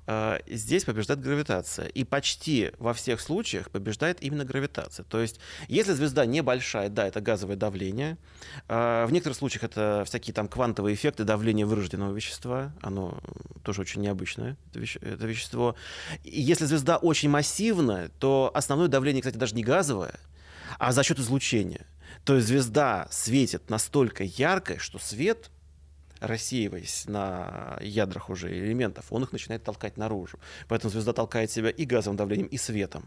[0.06, 1.88] э, здесь побеждает гравитация.
[1.88, 5.04] И почти во всех случаях побеждает именно гравитация.
[5.04, 8.16] То есть, если звезда небольшая, да, это газовое давление.
[8.66, 12.72] Э, в некоторых случаях это всякие там квантовые эффекты давления вырожденного вещества.
[12.80, 13.18] Оно
[13.62, 15.76] тоже очень необычное, это, веще, это вещество.
[16.24, 20.14] И если звезда очень массивная, то основное давление, кстати, даже не газовое,
[20.78, 21.84] а за счет излучения.
[22.24, 25.50] То есть звезда светит настолько ярко, что свет
[26.20, 30.38] рассеиваясь на ядрах уже элементов, он их начинает толкать наружу.
[30.68, 33.04] Поэтому звезда толкает себя и газовым давлением, и светом.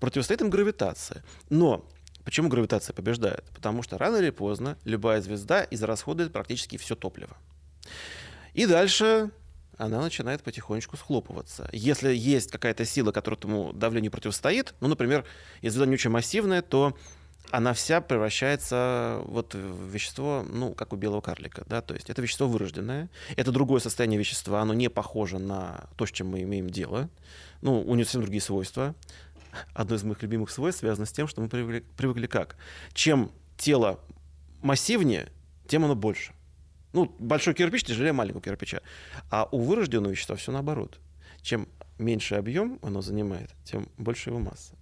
[0.00, 1.24] Противостоит им гравитация.
[1.50, 1.86] Но
[2.24, 3.44] почему гравитация побеждает?
[3.54, 7.36] Потому что рано или поздно любая звезда израсходует практически все топливо.
[8.54, 9.30] И дальше
[9.76, 11.68] она начинает потихонечку схлопываться.
[11.72, 15.24] Если есть какая-то сила, которая этому давлению противостоит, ну, например,
[15.62, 16.98] если звезда не очень массивная, то
[17.50, 22.20] она вся превращается вот в вещество, ну, как у белого карлика, да, то есть это
[22.20, 26.68] вещество вырожденное, это другое состояние вещества, оно не похоже на то, с чем мы имеем
[26.68, 27.08] дело,
[27.62, 28.94] ну, у него совсем другие свойства.
[29.72, 32.56] Одно из моих любимых свойств связано с тем, что мы привыкли, привыкли как?
[32.92, 33.98] Чем тело
[34.62, 35.32] массивнее,
[35.66, 36.32] тем оно больше.
[36.92, 38.82] Ну, большой кирпич тяжелее маленького кирпича.
[39.30, 40.98] А у вырожденного вещества все наоборот.
[41.42, 44.77] Чем меньше объем оно занимает, тем больше его масса.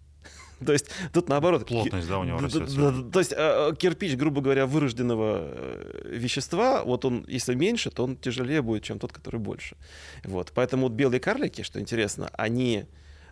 [0.65, 1.67] То есть тут наоборот...
[1.67, 3.13] Плотность, да, у него растет.
[3.13, 8.17] То есть э, кирпич, грубо говоря, вырожденного э, вещества, вот он, если меньше, то он
[8.17, 9.77] тяжелее будет, чем тот, который больше.
[10.25, 10.53] Вот.
[10.55, 12.87] Поэтому вот белые карлики, что интересно, они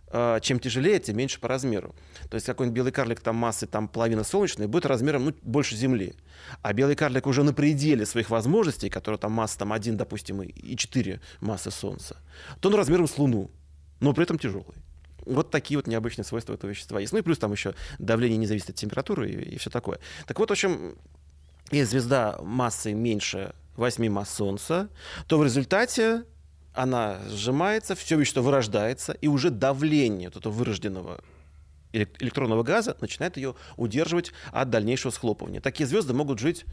[0.08, 1.94] э, чем тяжелее, тем меньше по размеру.
[2.28, 6.14] То есть какой-нибудь белый карлик там массы там половина солнечной будет размером ну, больше Земли.
[6.60, 10.76] А белый карлик уже на пределе своих возможностей, который там масса там 1, допустим, и
[10.76, 12.18] 4 массы Солнца,
[12.60, 13.50] то он размером с Луну,
[14.00, 14.83] но при этом тяжелый.
[15.26, 17.12] Вот такие вот необычные свойства этого вещества есть.
[17.12, 19.98] Ну и плюс там еще давление не зависит от температуры и, и все такое.
[20.26, 20.96] Так вот, в общем,
[21.70, 24.88] если звезда массой меньше 8 масс Солнца,
[25.26, 26.24] то в результате
[26.72, 31.20] она сжимается, все вещество вырождается, и уже давление вот этого вырожденного
[31.92, 35.60] электронного газа начинает ее удерживать от дальнейшего схлопывания.
[35.60, 36.64] Такие звезды могут жить,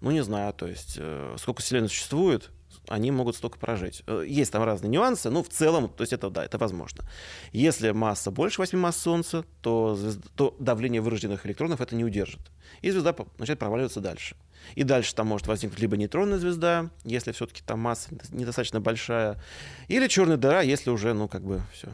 [0.00, 2.50] ну не знаю, то есть э, сколько Вселенной существует,
[2.88, 4.02] они могут столько прожить.
[4.06, 7.04] Э, есть там разные нюансы, но в целом, то есть это да, это возможно.
[7.52, 12.40] Если масса больше 8 масс Солнца, то, звезда, то давление вырожденных электронов это не удержит.
[12.82, 14.36] И звезда начинает проваливаться дальше.
[14.74, 19.40] И дальше там может возникнуть либо нейтронная звезда, если все-таки там масса недостаточно большая,
[19.88, 21.88] или черная дыра, если уже, ну, как бы все,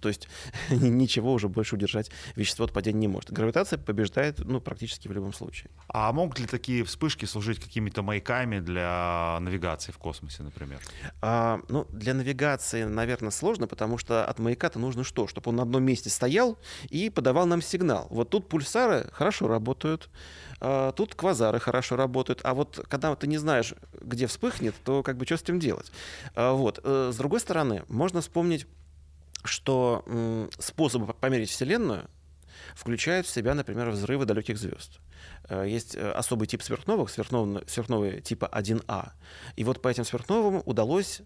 [0.00, 0.28] то есть
[0.70, 3.32] ничего уже больше удержать вещество от падения не может.
[3.32, 5.70] Гравитация побеждает ну, практически в любом случае.
[5.88, 10.80] А могут ли такие вспышки служить какими-то маяками для навигации в космосе, например?
[11.20, 15.26] А, ну, для навигации, наверное, сложно, потому что от маяка-то нужно что?
[15.26, 18.06] Чтобы он на одном месте стоял и подавал нам сигнал.
[18.10, 20.10] Вот тут пульсары хорошо работают,
[20.60, 25.16] а, тут квазары хорошо работают, а вот когда ты не знаешь, где вспыхнет, то как
[25.16, 25.90] бы что с этим делать?
[26.34, 26.80] А, вот.
[26.84, 28.66] Э, с другой стороны, можно вспомнить
[29.42, 32.08] что способы померить Вселенную
[32.74, 35.00] включают в себя, например, взрывы далеких звезд.
[35.48, 39.12] Э, есть э, особый тип сверхновых, сверхновые типа 1А.
[39.56, 41.22] И вот по этим сверхновым удалось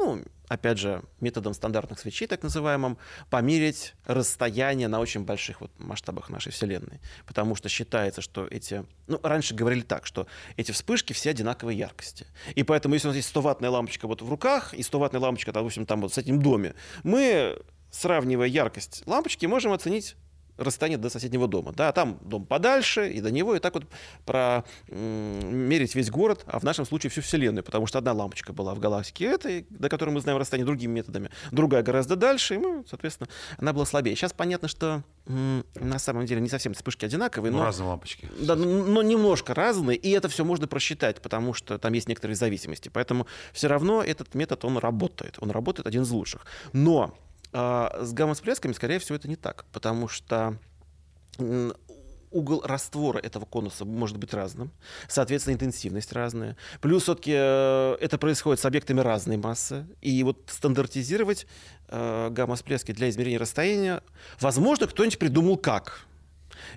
[0.00, 6.30] ну, опять же, методом стандартных свечей, так называемым, померить расстояние на очень больших вот масштабах
[6.30, 7.00] нашей Вселенной.
[7.26, 8.84] Потому что считается, что эти...
[9.06, 12.26] Ну, раньше говорили так, что эти вспышки все одинаковой яркости.
[12.54, 15.86] И поэтому, если у нас есть 100-ваттная лампочка вот в руках и 100-ваттная лампочка, допустим,
[15.86, 17.60] там вот с этим доме, мы,
[17.90, 20.16] сравнивая яркость лампочки, можем оценить
[20.60, 21.72] расстояние до соседнего дома.
[21.72, 23.84] Да, там дом подальше, и до него, и так вот
[24.24, 28.78] промерить весь город, а в нашем случае всю Вселенную, потому что одна лампочка была в
[28.78, 33.28] галактике этой, до которой мы знаем расстояние другими методами, другая гораздо дальше, и мы, соответственно,
[33.58, 34.14] она была слабее.
[34.16, 37.64] Сейчас понятно, что на самом деле не совсем вспышки одинаковые, ну, но...
[37.64, 38.28] разные лампочки.
[38.40, 42.88] Да, но немножко разные, и это все можно просчитать, потому что там есть некоторые зависимости.
[42.88, 45.36] Поэтому все равно этот метод, он работает.
[45.40, 46.44] Он работает один из лучших.
[46.72, 47.14] Но
[47.52, 50.56] с гамма-всплесками, скорее всего, это не так, потому что
[52.30, 54.70] угол раствора этого конуса может быть разным,
[55.08, 56.56] соответственно, интенсивность разная.
[56.80, 59.86] Плюс все-таки э, это происходит с объектами разной массы.
[60.00, 61.46] И вот стандартизировать
[61.88, 64.02] э, гамма-всплески для измерения расстояния,
[64.40, 66.06] возможно, кто-нибудь придумал как.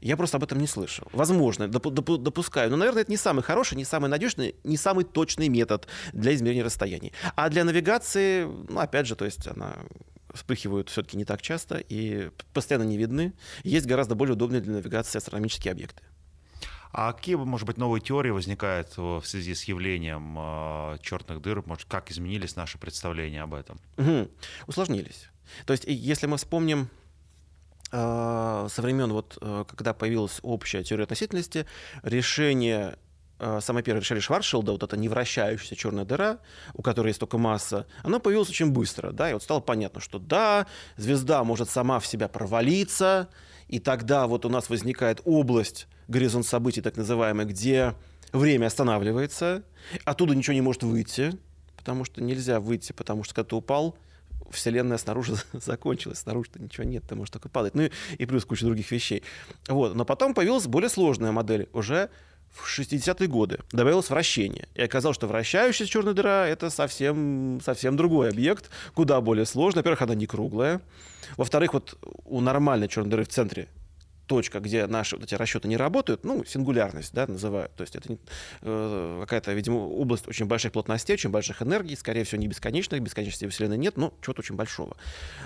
[0.01, 1.07] Я просто об этом не слышал.
[1.11, 2.71] Возможно, допускаю.
[2.71, 6.63] Но, наверное, это не самый хороший, не самый надежный, не самый точный метод для измерения
[6.63, 7.11] расстояний.
[7.35, 9.75] А для навигации, ну, опять же, то есть она
[10.33, 13.33] вспыхивают все-таки не так часто и постоянно не видны.
[13.63, 16.03] Есть гораздо более удобные для навигации астрономические объекты.
[16.91, 21.63] А какие, может быть, новые теории возникают в связи с явлением э, черных дыр?
[21.65, 23.79] Может, как изменились наши представления об этом?
[23.97, 24.29] Угу.
[24.67, 25.29] Усложнились.
[25.65, 26.89] То есть, если мы вспомним
[27.91, 31.65] э, со времен, вот, э, когда появилась общая теория относительности,
[32.03, 32.95] решение Э,
[33.61, 36.39] самое первое решили Шварцшилда, вот эта невращающаяся черная дыра,
[36.73, 40.19] у которой есть только масса, она появилась очень быстро, да, и вот стало понятно, что
[40.19, 40.67] да,
[40.97, 43.29] звезда может сама в себя провалиться,
[43.67, 47.95] и тогда вот у нас возникает область, горизонт событий так называемый, где
[48.31, 49.63] время останавливается,
[50.05, 51.37] оттуда ничего не может выйти,
[51.75, 53.97] потому что нельзя выйти, потому что когда ты упал,
[54.49, 57.75] Вселенная снаружи закончилась, снаружи-то ничего нет, ты можешь только падать.
[57.75, 59.23] Ну и, и плюс куча других вещей.
[59.67, 59.95] Вот.
[59.95, 62.09] Но потом появилась более сложная модель, уже
[62.53, 64.67] в 60-е годы добавилось вращение.
[64.75, 69.79] И оказалось, что вращающаяся черная дыра— это совсем, совсем другой объект, куда более сложный.
[69.79, 70.81] Во-первых, она не круглая.
[71.37, 73.67] Во-вторых, вот у нормальной черной дыры в центре
[74.27, 77.73] точка, где наши вот эти расчеты не работают, ну, сингулярность, да, называют.
[77.75, 78.17] То есть это
[78.61, 83.47] э, какая-то, видимо, область очень больших плотностей, очень больших энергий, скорее всего, не бесконечных, бесконечности
[83.47, 84.95] Вселенной нет, но чего-то очень большого.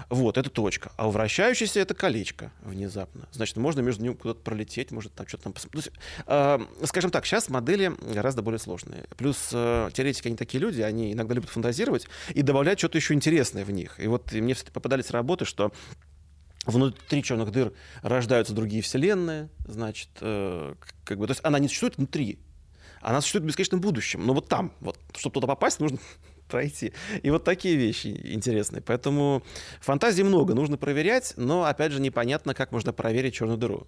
[0.10, 0.92] Вот, это точка.
[0.98, 3.28] А у вращающейся это колечко внезапно.
[3.32, 5.92] Значит, можно между ними куда-то пролететь, может там что-то там посмотреть.
[6.28, 9.06] Э, скажем так, сейчас модели гораздо более сложные.
[9.18, 13.66] Плюс э, теоретики, они такие люди, они иногда любят фантазировать и добавлять что-то еще интересное
[13.66, 14.00] в них.
[14.00, 15.72] И вот мне попадались работы, что
[16.68, 21.98] внутри черных дыр рождаются другие вселенные, значит, э, как бы, то есть она не существует
[21.98, 22.40] внутри,
[23.02, 25.98] она существует в бесконечном будущем, но вот там, вот, чтобы туда попасть, нужно
[26.48, 26.94] пройти.
[27.24, 28.82] И вот такие вещи интересные.
[28.82, 29.44] Поэтому
[29.80, 33.88] фантазии много, нужно проверять, но, опять же, непонятно, как можно проверить черную дыру.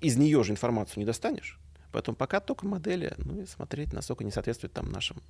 [0.00, 1.58] Из нее же информацию не достанешь.
[1.92, 5.22] Поэтому пока только модели, ну и смотреть, насколько не соответствует там нашим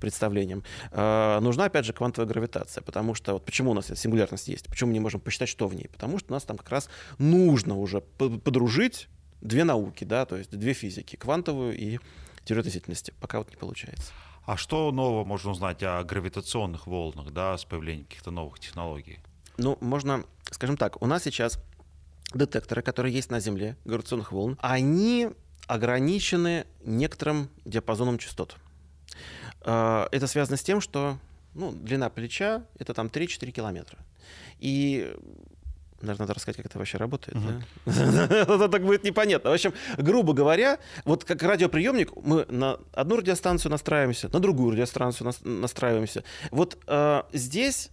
[0.00, 0.64] представлениям.
[0.90, 4.66] Э, нужна, опять же, квантовая гравитация, потому что вот почему у нас эта сингулярность есть,
[4.66, 5.88] почему мы не можем посчитать, что в ней?
[5.88, 9.08] Потому что у нас там как раз нужно уже подружить
[9.40, 11.98] две науки, да, то есть две физики, квантовую и
[12.44, 13.14] теорию относительности.
[13.20, 14.12] Пока вот не получается.
[14.44, 19.18] А что нового можно узнать о гравитационных волнах, да, с появлением каких-то новых технологий?
[19.58, 21.58] Ну, можно, скажем так, у нас сейчас
[22.34, 25.28] детекторы, которые есть на Земле, гравитационных волн, они
[25.68, 28.56] ограничены некоторым диапазоном частот.
[29.60, 31.18] А, это связано с тем, что
[31.54, 33.98] ну, длина плеча— это там 3-4 километра.
[34.58, 35.14] И
[36.00, 37.36] Наверное, надо рассказать, как это вообще работает.
[37.84, 39.50] Это так будет непонятно.
[39.50, 45.32] В общем, грубо говоря, вот как радиоприемник, мы на одну радиостанцию настраиваемся, на другую радиостанцию
[45.42, 46.22] настраиваемся.
[46.52, 47.90] Вот а, здесь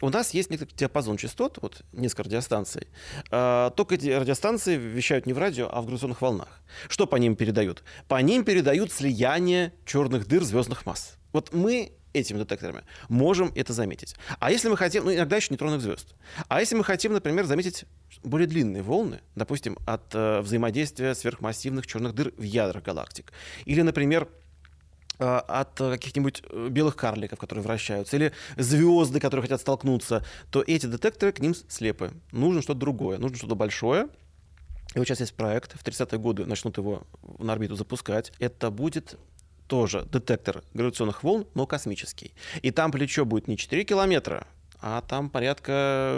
[0.00, 2.88] у нас есть некоторый диапазон частот, вот несколько радиостанций.
[3.30, 6.60] А, только эти радиостанции вещают не в радио, а в гравитационных волнах.
[6.88, 7.82] Что по ним передают?
[8.08, 11.16] По ним передают слияние черных дыр звездных масс.
[11.32, 14.16] Вот мы этими детекторами можем это заметить.
[14.38, 16.14] А если мы хотим, ну иногда еще нейтронных звезд.
[16.48, 17.84] А если мы хотим, например, заметить
[18.22, 23.32] более длинные волны, допустим, от э, взаимодействия сверхмассивных черных дыр в ядрах галактик,
[23.64, 24.28] или, например,
[25.24, 31.32] от каких-нибудь э, белых карликов, которые вращаются, или звезды, которые хотят столкнуться, то эти детекторы
[31.32, 32.12] к ним слепы.
[32.32, 34.08] Нужно что-то другое, нужно что-то большое.
[34.94, 37.06] И вот сейчас есть проект, в 30-е годы начнут его
[37.38, 38.32] на орбиту запускать.
[38.38, 39.18] Это будет
[39.66, 42.32] тоже детектор гравитационных волн, но космический.
[42.62, 44.46] И там плечо будет не 4 километра,
[44.80, 46.14] а там порядка,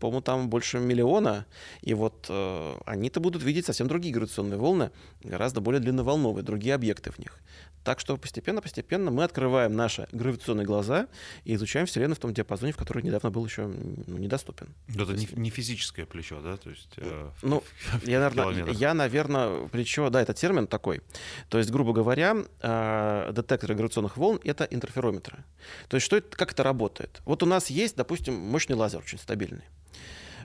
[0.00, 1.46] по-моему, там больше миллиона.
[1.80, 4.90] И вот э, они-то будут видеть совсем другие гравитационные волны,
[5.22, 7.38] гораздо более длинноволновые, другие объекты в них.
[7.84, 11.06] Так что постепенно-постепенно мы открываем наши гравитационные глаза
[11.44, 14.68] и изучаем Вселенную в том диапазоне, в который недавно был еще ну, недоступен.
[14.88, 16.56] Это не, не физическое плечо, да?
[16.56, 17.62] То есть, э, ну,
[18.04, 21.02] я, наверное, я, наверное, плечо, да, это термин такой.
[21.50, 25.44] То есть, грубо говоря, э, детекторы гравитационных волн— это интерферометры.
[25.88, 27.20] То есть, что это, как это работает?
[27.26, 29.64] Вот у нас есть, допустим, мощный лазер, очень стабильный.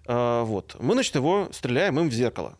[0.08, 0.75] Э, вот.
[0.80, 2.58] Мы, значит, его стреляем им в зеркало.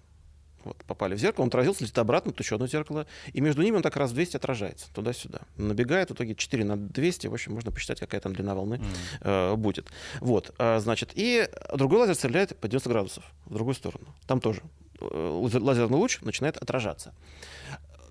[0.63, 3.77] Вот, попали в зеркало, он отразился, летит обратно, тут еще одно зеркало, и между ними
[3.77, 5.41] он так раз в 200 отражается, туда-сюда.
[5.57, 8.83] Набегает, в итоге 4 на 200, в общем, можно посчитать, какая там длина волны mm.
[9.21, 9.89] э, будет.
[10.19, 14.07] Вот, э, значит, и другой лазер стреляет по 90 градусов в другую сторону.
[14.27, 14.62] Там тоже
[14.99, 17.13] э, лазерный луч начинает отражаться.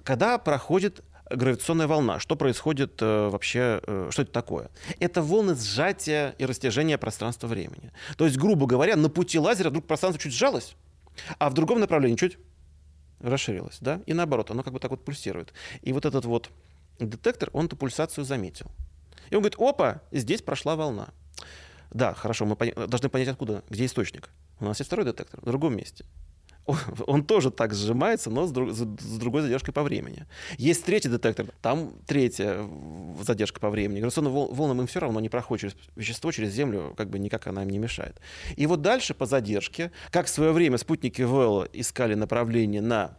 [0.05, 2.19] Когда проходит гравитационная волна.
[2.21, 4.71] Что происходит э, вообще, э, что это такое?
[4.99, 7.93] Это волны сжатия и растяжения пространства-времени.
[8.17, 10.75] То есть, грубо говоря, на пути лазера вдруг пространство чуть сжалось,
[11.39, 12.39] а в другом направлении чуть
[13.21, 15.53] расширилось, да, и наоборот, оно как бы так вот пульсирует.
[15.83, 16.51] И вот этот вот
[16.99, 18.71] детектор, он эту пульсацию заметил.
[19.31, 21.09] И он говорит, опа, здесь прошла волна.
[21.91, 22.57] Да, хорошо, мы
[22.87, 24.31] должны понять, откуда, где источник.
[24.61, 26.05] У нас есть второй детектор в другом месте
[27.07, 30.27] он тоже так сжимается, но с, друг, с другой задержкой по времени.
[30.57, 32.67] Есть третий детектор, там третья
[33.23, 34.01] задержка по времени.
[34.01, 37.63] Гравитационным волнам им все равно не проходит через вещество, через Землю, как бы никак она
[37.63, 38.21] им не мешает.
[38.57, 43.17] И вот дальше по задержке, как в свое время спутники Вэлла искали направление на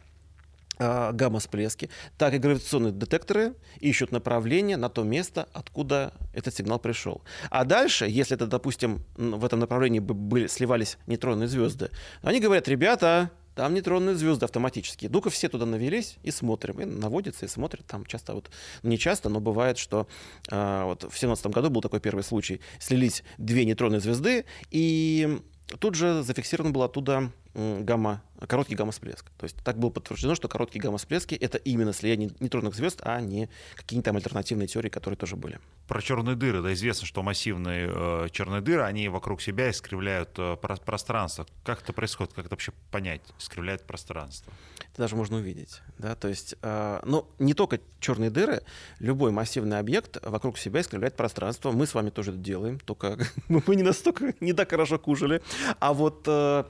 [0.82, 7.22] а, гамма-всплески, так и гравитационные детекторы ищут направление на то место, откуда этот сигнал пришел.
[7.50, 11.90] А дальше, если это, допустим, в этом направлении были, сливались нейтронные звезды,
[12.22, 13.30] они говорят, ребята,
[13.60, 15.12] там нейтронные звезды автоматические.
[15.12, 16.80] Ну-ка все туда навелись и смотрим.
[16.80, 17.86] И наводятся и смотрят.
[17.86, 18.50] Там часто вот,
[18.84, 20.08] не часто, но бывает, что
[20.50, 22.62] э, вот в 17 году был такой первый случай.
[22.80, 25.42] Слились две нейтронные звезды, и
[25.80, 27.34] тут же зафиксирован был оттуда
[27.82, 29.26] гамма, короткий гамма-всплеск.
[29.38, 33.50] То есть так было подтверждено, что короткие гамма-всплески— это именно слияние нейтронных звезд, а не
[33.76, 35.60] какие-то там альтернативные теории, которые тоже были.
[35.88, 36.62] Про черные дыры.
[36.62, 41.46] Да, известно, что массивные э, черные дыры, они вокруг себя искривляют э, пространство.
[41.64, 42.34] Как это происходит?
[42.34, 43.22] Как это вообще понять?
[43.40, 44.54] Искривляет пространство.
[44.92, 45.82] Это даже можно увидеть.
[45.98, 46.16] Да?
[46.16, 48.62] То есть, э, ну, не только черные дыры,
[49.00, 51.72] любой массивный объект вокруг себя искривляет пространство.
[51.72, 55.42] Мы с вами тоже это делаем, только мы не настолько, не так хорошо кушали.
[55.80, 56.64] А вот, э,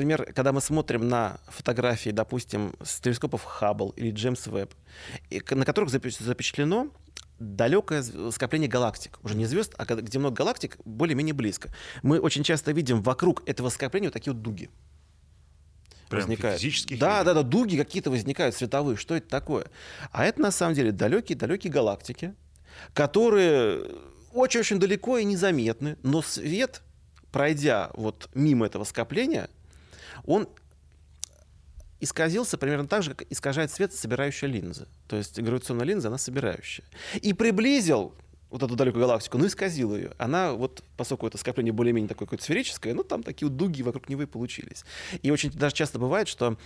[0.00, 4.72] например, когда мы смотрим на фотографии, допустим, с телескопов Хаббл или Джеймс Веб,
[5.50, 6.90] на которых запечатлено
[7.38, 9.18] далекое скопление галактик.
[9.22, 11.70] Уже не звезд, а где много галактик, более-менее близко.
[12.02, 14.70] Мы очень часто видим вокруг этого скопления вот такие вот дуги.
[16.08, 16.60] Прям возникают.
[16.60, 18.96] Физических да, да, да, дуги какие-то возникают световые.
[18.96, 19.66] Что это такое?
[20.12, 22.34] А это на самом деле далекие-далекие галактики,
[22.94, 23.86] которые
[24.32, 26.82] очень-очень далеко и незаметны, но свет,
[27.32, 29.48] пройдя вот мимо этого скопления,
[30.24, 30.48] он
[32.00, 34.88] исказился примерно так же, как искажает свет собирающая линза.
[35.06, 36.84] То есть гравитационная линза, она собирающая.
[37.20, 38.14] И приблизил
[38.48, 40.12] вот эту далекую галактику, ну, исказил ее.
[40.18, 44.08] Она вот, поскольку это скопление более-менее такое какое-то сферическое, ну, там такие вот дуги вокруг
[44.08, 44.84] него и получились.
[45.22, 46.56] И очень даже часто бывает, что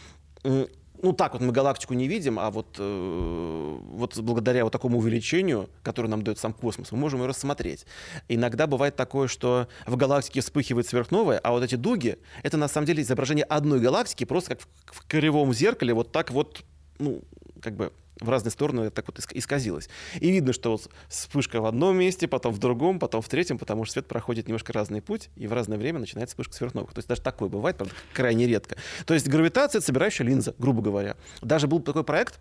[1.05, 5.69] ну так вот мы галактику не видим, а вот, э, вот благодаря вот такому увеличению,
[5.83, 7.85] которое нам дает сам космос, мы можем ее рассмотреть.
[8.29, 12.87] Иногда бывает такое, что в галактике вспыхивает сверхновая, а вот эти дуги— это на самом
[12.87, 16.65] деле изображение одной галактики, просто как в, в кривом зеркале, вот так вот,
[16.99, 17.23] ну,
[17.61, 19.89] как бы в разные стороны так вот исказилось.
[20.21, 23.85] И видно, что вот вспышка в одном месте, потом в другом, потом в третьем, потому
[23.85, 26.93] что свет проходит немножко разный путь, и в разное время начинается вспышка сверхновых.
[26.93, 28.77] То есть даже такое бывает, правда, крайне редко.
[29.07, 31.17] То есть гравитация— это собирающая линза, грубо говоря.
[31.43, 32.41] Даже был такой проект,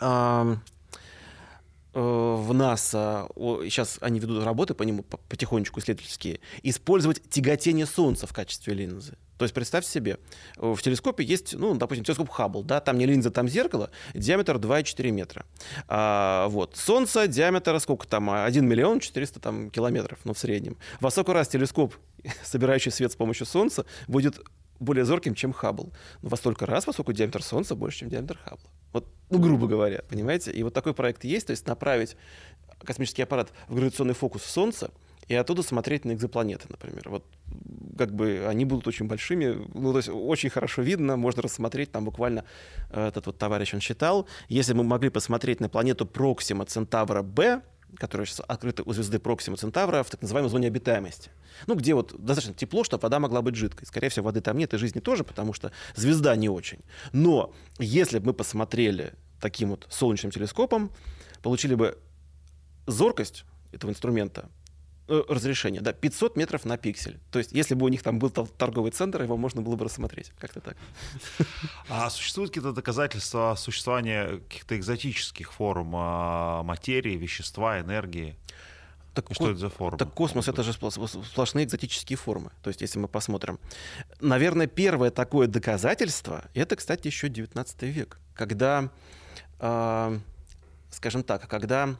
[0.00, 0.56] э,
[1.94, 8.72] в НАСА, сейчас они ведут работы по нему потихонечку исследовательские, использовать тяготение Солнца в качестве
[8.72, 9.16] линзы.
[9.42, 10.18] То есть представьте себе,
[10.56, 15.10] в телескопе есть, ну, допустим, телескоп Хаббл, да, там не линза, там зеркало, диаметр 2,4
[15.10, 15.44] метра.
[15.88, 16.76] А, вот.
[16.76, 20.78] Солнце, диаметр сколько там, 1 миллион 400 там, километров, ну, в среднем.
[21.00, 21.92] Во сколько раз телескоп,
[22.44, 24.38] собирающий свет с помощью Солнца, будет
[24.78, 25.92] более зорким, чем Хаббл.
[26.22, 28.70] Но во столько раз, поскольку диаметр Солнца больше, чем диаметр Хаббла.
[28.92, 30.52] Вот, ну, грубо говоря, понимаете?
[30.52, 32.16] И вот такой проект есть, то есть направить
[32.84, 34.92] космический аппарат в гравитационный фокус Солнца,
[35.28, 37.08] и оттуда смотреть на экзопланеты, например.
[37.08, 37.24] Вот
[37.96, 42.04] как бы они будут очень большими, ну, то есть очень хорошо видно, можно рассмотреть, там
[42.04, 42.44] буквально
[42.90, 47.62] э, этот вот товарищ, он считал, если мы могли посмотреть на планету Проксима Центавра Б,
[47.96, 51.30] которая сейчас открыта у звезды Проксима Центавра в так называемой зоне обитаемости.
[51.66, 53.86] Ну, где вот достаточно тепло, чтобы вода могла быть жидкой.
[53.86, 56.78] Скорее всего, воды там нет, и жизни тоже, потому что звезда не очень.
[57.12, 60.90] Но если бы мы посмотрели таким вот солнечным телескопом,
[61.42, 61.98] получили бы
[62.86, 64.48] зоркость этого инструмента
[65.08, 67.18] разрешение, да, 500 метров на пиксель.
[67.30, 70.32] То есть, если бы у них там был торговый центр, его можно было бы рассмотреть.
[70.38, 70.76] Как-то так.
[71.88, 78.36] А существуют какие-то доказательства существования каких-то экзотических форм а, материи, вещества, энергии?
[79.14, 79.98] Так, И что это за форма?
[79.98, 82.50] Так космос это же сплошные экзотические формы.
[82.62, 83.58] То есть, если мы посмотрим.
[84.20, 88.88] Наверное, первое такое доказательство, это, кстати, еще 19 век, когда,
[89.58, 90.18] э,
[90.90, 91.94] скажем так, когда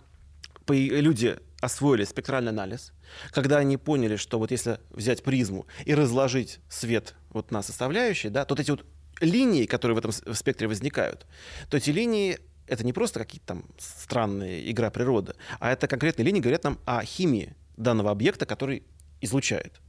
[0.69, 2.93] люди освоили спектральный анализ,
[3.31, 8.45] когда они поняли, что вот если взять призму и разложить свет вот на составляющие, да,
[8.45, 8.85] то вот эти вот
[9.21, 11.27] линии, которые в этом спектре возникают,
[11.71, 16.41] то эти линии это не просто какие-то там странные игра природы, а это конкретные линии
[16.41, 18.85] говорят нам о химии данного объекта, который
[19.21, 19.81] излучает.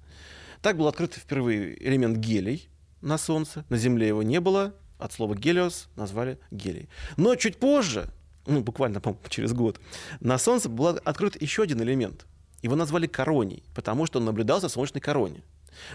[0.61, 2.69] Так был открыт впервые элемент гелий
[3.01, 6.87] на Солнце, на Земле его не было, от слова гелиос назвали гелий.
[7.17, 8.09] Но чуть позже,
[8.45, 9.79] ну, буквально, по через год,
[10.19, 12.25] на Солнце был открыт еще один элемент.
[12.61, 15.43] Его назвали короний, потому что он наблюдался в солнечной короне.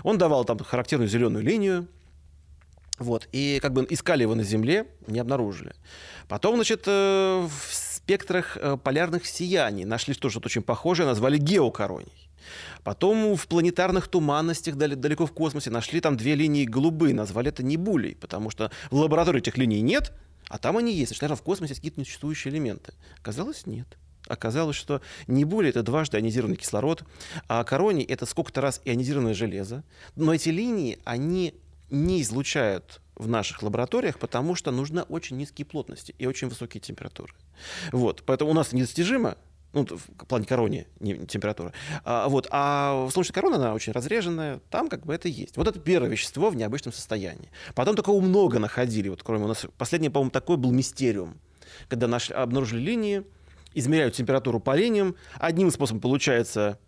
[0.02, 1.88] Он давал там характерную зеленую линию,
[2.98, 5.72] вот, и как бы искали его на Земле, не обнаружили.
[6.26, 12.28] Потом, значит, э, в спектрах э, полярных сияний нашли что-то очень похожее, назвали геокороний.
[12.82, 18.16] Потом в планетарных туманностях далеко в космосе нашли там две линии голубые, назвали это небулей,
[18.16, 20.12] потому что в лаборатории этих линий нет,
[20.48, 21.16] а там они есть.
[21.16, 22.94] Значит, в космосе есть какие-то несуществующие элементы.
[23.18, 23.86] Оказалось, нет.
[24.26, 27.04] Оказалось, что небули— это дважды ионизированный кислород,
[27.48, 29.84] а короний— это сколько-то раз ионизированное железо.
[30.16, 31.54] Но эти линии, они
[31.90, 37.32] не излучают в наших лабораториях, потому что нужны очень низкие плотности и очень высокие температуры.
[37.90, 38.22] Вот.
[38.24, 39.36] Поэтому у нас недостижимо
[39.72, 41.72] ну, в плане короне, не температура.
[42.04, 42.48] А, вот.
[42.50, 45.56] а в случае короны она очень разреженная, там как бы это есть.
[45.56, 47.50] Вот это первое вещество в необычном состоянии.
[47.74, 49.08] Потом такого много находили.
[49.08, 51.38] Вот кроме у нас последний, по-моему, такой был мистериум,
[51.88, 53.24] когда нашли, обнаружили линии,
[53.74, 55.16] измеряют температуру по линиям.
[55.38, 56.78] Одним способом получается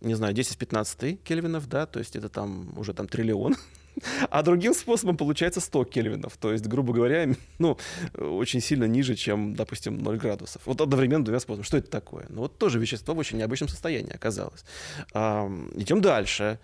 [0.00, 3.56] не знаю, 10-15 кельвинов, да, то есть это там уже там триллион
[4.30, 6.36] А другим способом получается 100 кельвинов.
[6.36, 7.28] То есть, грубо говоря,
[7.58, 7.78] ну,
[8.14, 10.62] очень сильно ниже, чем, допустим, 0 градусов.
[10.66, 11.64] Вот одновременно двумя способами.
[11.64, 12.26] Что это такое?
[12.28, 14.64] Ну, вот тоже вещество в очень необычном состоянии оказалось.
[15.12, 16.58] А, идем дальше.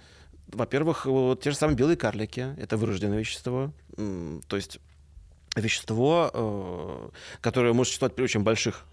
[0.49, 2.55] Во-первых, вот те же самые белые карлики.
[2.59, 3.73] Это вырожденное вещество.
[3.97, 4.79] То есть
[5.61, 7.09] вещество, э,
[7.41, 8.85] которое может существовать при очень больших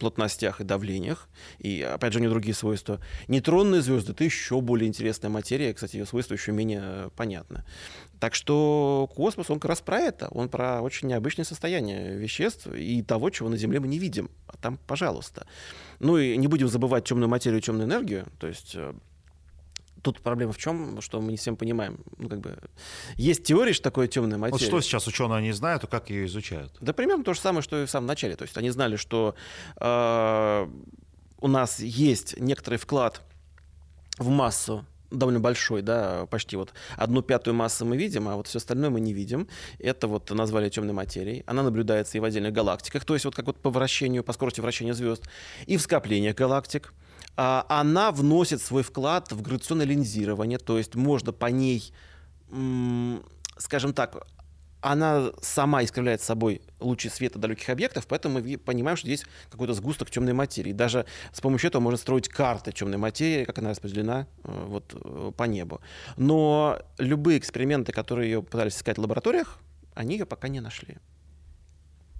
[0.00, 1.28] плотностях и давлениях.
[1.58, 3.00] И, опять же, у него другие свойства.
[3.28, 5.72] Нейтронные звезды— это еще более интересная материя.
[5.72, 7.64] Кстати, ее свойства еще менее понятны.
[8.18, 10.28] Так что космос, он как раз про это.
[10.32, 14.30] Он про очень необычное состояние веществ и того, чего на Земле мы не видим.
[14.48, 15.46] А там, пожалуйста.
[16.00, 18.26] Ну и не будем забывать темную материю и темную энергию.
[18.40, 18.94] То есть э,
[20.06, 21.98] тут проблема в чем, что мы не всем понимаем.
[22.16, 22.56] Ну, как бы,
[23.16, 24.60] есть теория, что такое темная материя.
[24.60, 26.72] Вот что сейчас ученые не знают, и как ее изучают?
[26.80, 28.36] Да примерно то же самое, что и в самом начале.
[28.36, 29.34] То есть они знали, что
[29.80, 30.68] э,
[31.40, 33.20] у нас есть некоторый вклад
[34.18, 38.58] в массу довольно большой, да, почти вот одну пятую массу мы видим, а вот все
[38.58, 39.48] остальное мы не видим.
[39.80, 41.42] Это вот назвали темной материей.
[41.46, 44.60] Она наблюдается и в отдельных галактиках, то есть вот как вот по вращению, по скорости
[44.60, 45.28] вращения звезд,
[45.66, 46.92] и в скоплениях галактик.
[47.36, 51.92] А, она вносит свой вклад в гравитационное линзирование, то есть можно по ней,
[53.58, 54.26] скажем так,
[54.80, 60.10] она сама искривляет собой лучи света далеких объектов, поэтому мы понимаем, что здесь какой-то сгусток
[60.10, 60.72] темной материи.
[60.72, 65.32] Даже с помощью этого можно строить карты темной материи, как она распределена э, вот, э,
[65.36, 65.80] по небу.
[66.16, 69.58] Но любые эксперименты, которые ее пытались искать в лабораториях,
[69.94, 70.98] они ее пока не нашли.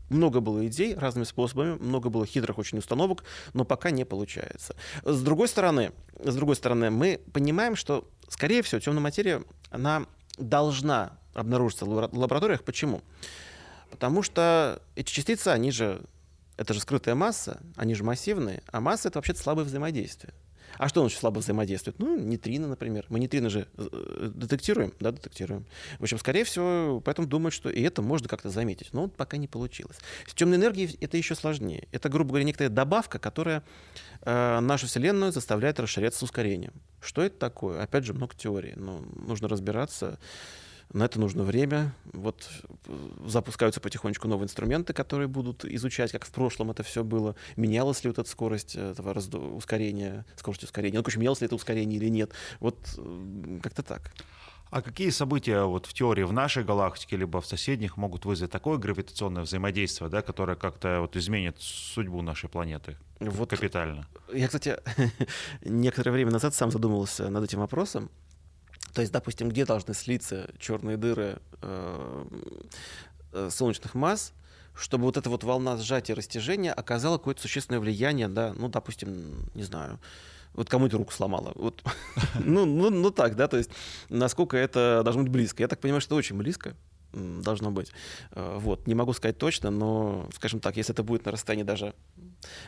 [0.08, 4.76] Много было идей разными способами, много было хитрых очень установок, но пока не получается.
[5.04, 5.92] С другой стороны,
[6.22, 10.06] с другой стороны, мы понимаем, что, скорее всего, темная материя, она
[10.38, 12.62] должна обнаружиться в лабораториях.
[12.62, 13.02] Почему?
[13.90, 16.02] Потому что эти частицы, они же,
[16.56, 20.34] это же скрытая масса, они же массивные, а масса— это вообще-то слабое взаимодействие.
[20.78, 21.98] А что очень слабо взаимодействует?
[21.98, 23.06] Ну, нейтрино, например.
[23.08, 25.66] Мы нейтрино же э, детектируем, да, детектируем.
[25.98, 28.88] В общем, скорее всего, поэтому думают, что и это можно как-то заметить.
[28.92, 29.98] Но пока не получилось.
[30.26, 31.88] С темной энергией это еще сложнее.
[31.92, 33.62] Это, грубо говоря, некоторая добавка, которая
[34.22, 36.72] э, нашу Вселенную заставляет расширяться с ускорением.
[37.00, 37.82] Что это такое?
[37.82, 38.74] Опять же, много теорий.
[38.76, 40.18] Но нужно разбираться.
[40.92, 41.94] На это нужно время.
[42.12, 42.48] Вот
[42.86, 47.34] э, запускаются потихонечку новые инструменты, которые будут изучать, как в прошлом это все было.
[47.56, 49.40] Менялась ли вот эта скорость этого разду...
[49.56, 50.98] ускорения, скорость ускорения.
[50.98, 52.32] Ну, короче, менялось ли это ускорение или нет.
[52.60, 54.12] Вот э, как-то так.
[54.70, 58.78] А какие события вот в теории в нашей галактике либо в соседних могут вызвать такое
[58.78, 64.06] гравитационное взаимодействие, да, которое как-то вот изменит судьбу нашей планеты вот капитально?
[64.32, 64.76] Я, кстати,
[65.62, 68.10] некоторое время назад сам задумывался над этим вопросом.
[68.96, 72.24] То есть, допустим, где должны слиться черные дыры э,
[73.32, 74.32] э, солнечных масс,
[74.74, 79.50] чтобы вот эта вот волна сжатия и растяжения оказала какое-то существенное влияние, да, ну, допустим,
[79.52, 80.00] не знаю,
[80.54, 81.52] вот кому-то руку сломала.
[81.56, 81.84] Вот.
[82.42, 83.68] ну, ну, ну так, да, то есть
[84.08, 85.62] насколько это должно быть близко.
[85.62, 86.74] Я так понимаю, что это очень близко
[87.16, 87.92] должно быть.
[88.32, 88.86] Э, вот.
[88.86, 91.94] Не могу сказать точно, но, скажем так, если это будет на расстоянии даже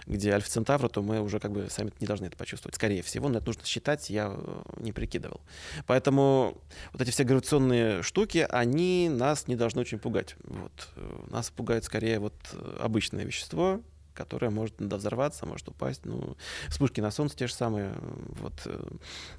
[0.07, 2.75] где Альфа Центавра, то мы уже как бы сами не должны это почувствовать.
[2.75, 5.41] Скорее всего, но это нужно считать, я э, не прикидывал.
[5.87, 6.57] Поэтому
[6.93, 10.37] вот эти все гравитационные штуки, они нас не должны очень пугать.
[10.45, 10.89] Вот.
[10.97, 12.35] Э, нас пугает скорее вот
[12.81, 13.81] обычное вещество,
[14.19, 16.05] которая может взорваться, может упасть.
[16.05, 16.37] Ну,
[16.69, 17.95] вспышки на солнце те же самые.
[18.41, 18.83] Вот э,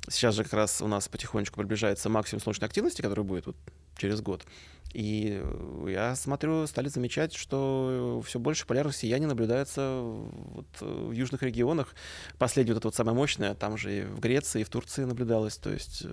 [0.07, 3.57] сейчас же как раз у нас потихонечку приближается максимум солнечной активности, который будет вот
[3.97, 4.45] через год.
[4.93, 5.43] И
[5.87, 11.93] я смотрю, стали замечать, что все больше полярных сияний наблюдается вот в южных регионах.
[12.37, 15.57] Последнее вот это вот самое мощное, там же и в Греции, и в Турции наблюдалось.
[15.57, 16.07] То есть,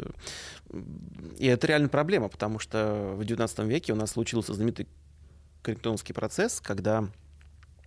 [1.39, 4.89] и это реально проблема, потому что в XIX веке у нас случился знаменитый
[5.63, 7.09] корректонский процесс, когда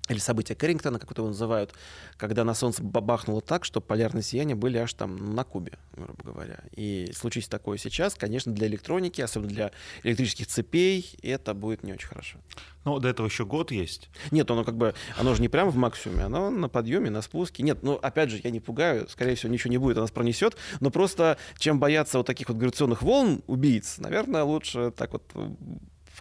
[0.10, 1.74] или события Кэррингтона, как это его называют,
[2.18, 6.60] когда на Солнце бабахнуло так, что полярные сияния были аж там на Кубе, грубо говоря.
[6.76, 9.72] И случись такое сейчас, конечно, для электроники, особенно для
[10.03, 12.39] электрических цепей, это будет не очень хорошо.
[12.86, 14.10] Ну, до этого еще год есть.
[14.32, 17.62] Нет, оно как бы, оно же не прямо в максимуме, оно на подъеме, на спуске.
[17.62, 20.57] Нет, ну, опять же, я не пугаю, скорее всего, ничего не будет, оно нас пронесет,
[20.80, 25.24] но просто чем бояться вот таких вот гравитационных волн убийц, наверное, лучше так вот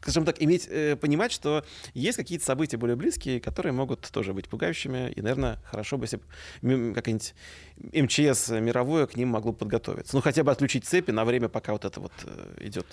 [0.00, 4.48] скажем так, иметь, э, понимать, что есть какие-то события более близкие, которые могут тоже быть
[4.48, 6.20] пугающими, и, наверное, хорошо бы, если
[6.62, 7.34] бы какая-нибудь
[7.92, 10.14] МЧС мировое к ним могло подготовиться.
[10.14, 12.86] Ну, хотя бы отключить цепи на время, пока вот это вот э, идет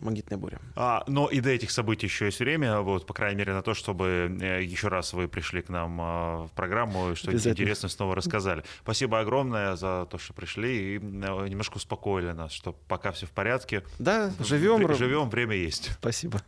[0.00, 0.60] магнитная буря.
[0.76, 3.74] А, но и до этих событий еще есть время, вот, по крайней мере, на то,
[3.74, 5.98] чтобы э, еще раз вы пришли к нам
[6.46, 8.64] в программу, что интересно снова рассказали.
[8.82, 13.30] Спасибо огромное за то, что пришли и э, немножко успокоили нас, что пока все в
[13.30, 13.84] порядке.
[13.98, 14.94] Да, живем.
[14.94, 15.90] Живем, время есть.
[16.00, 16.42] Спасибо.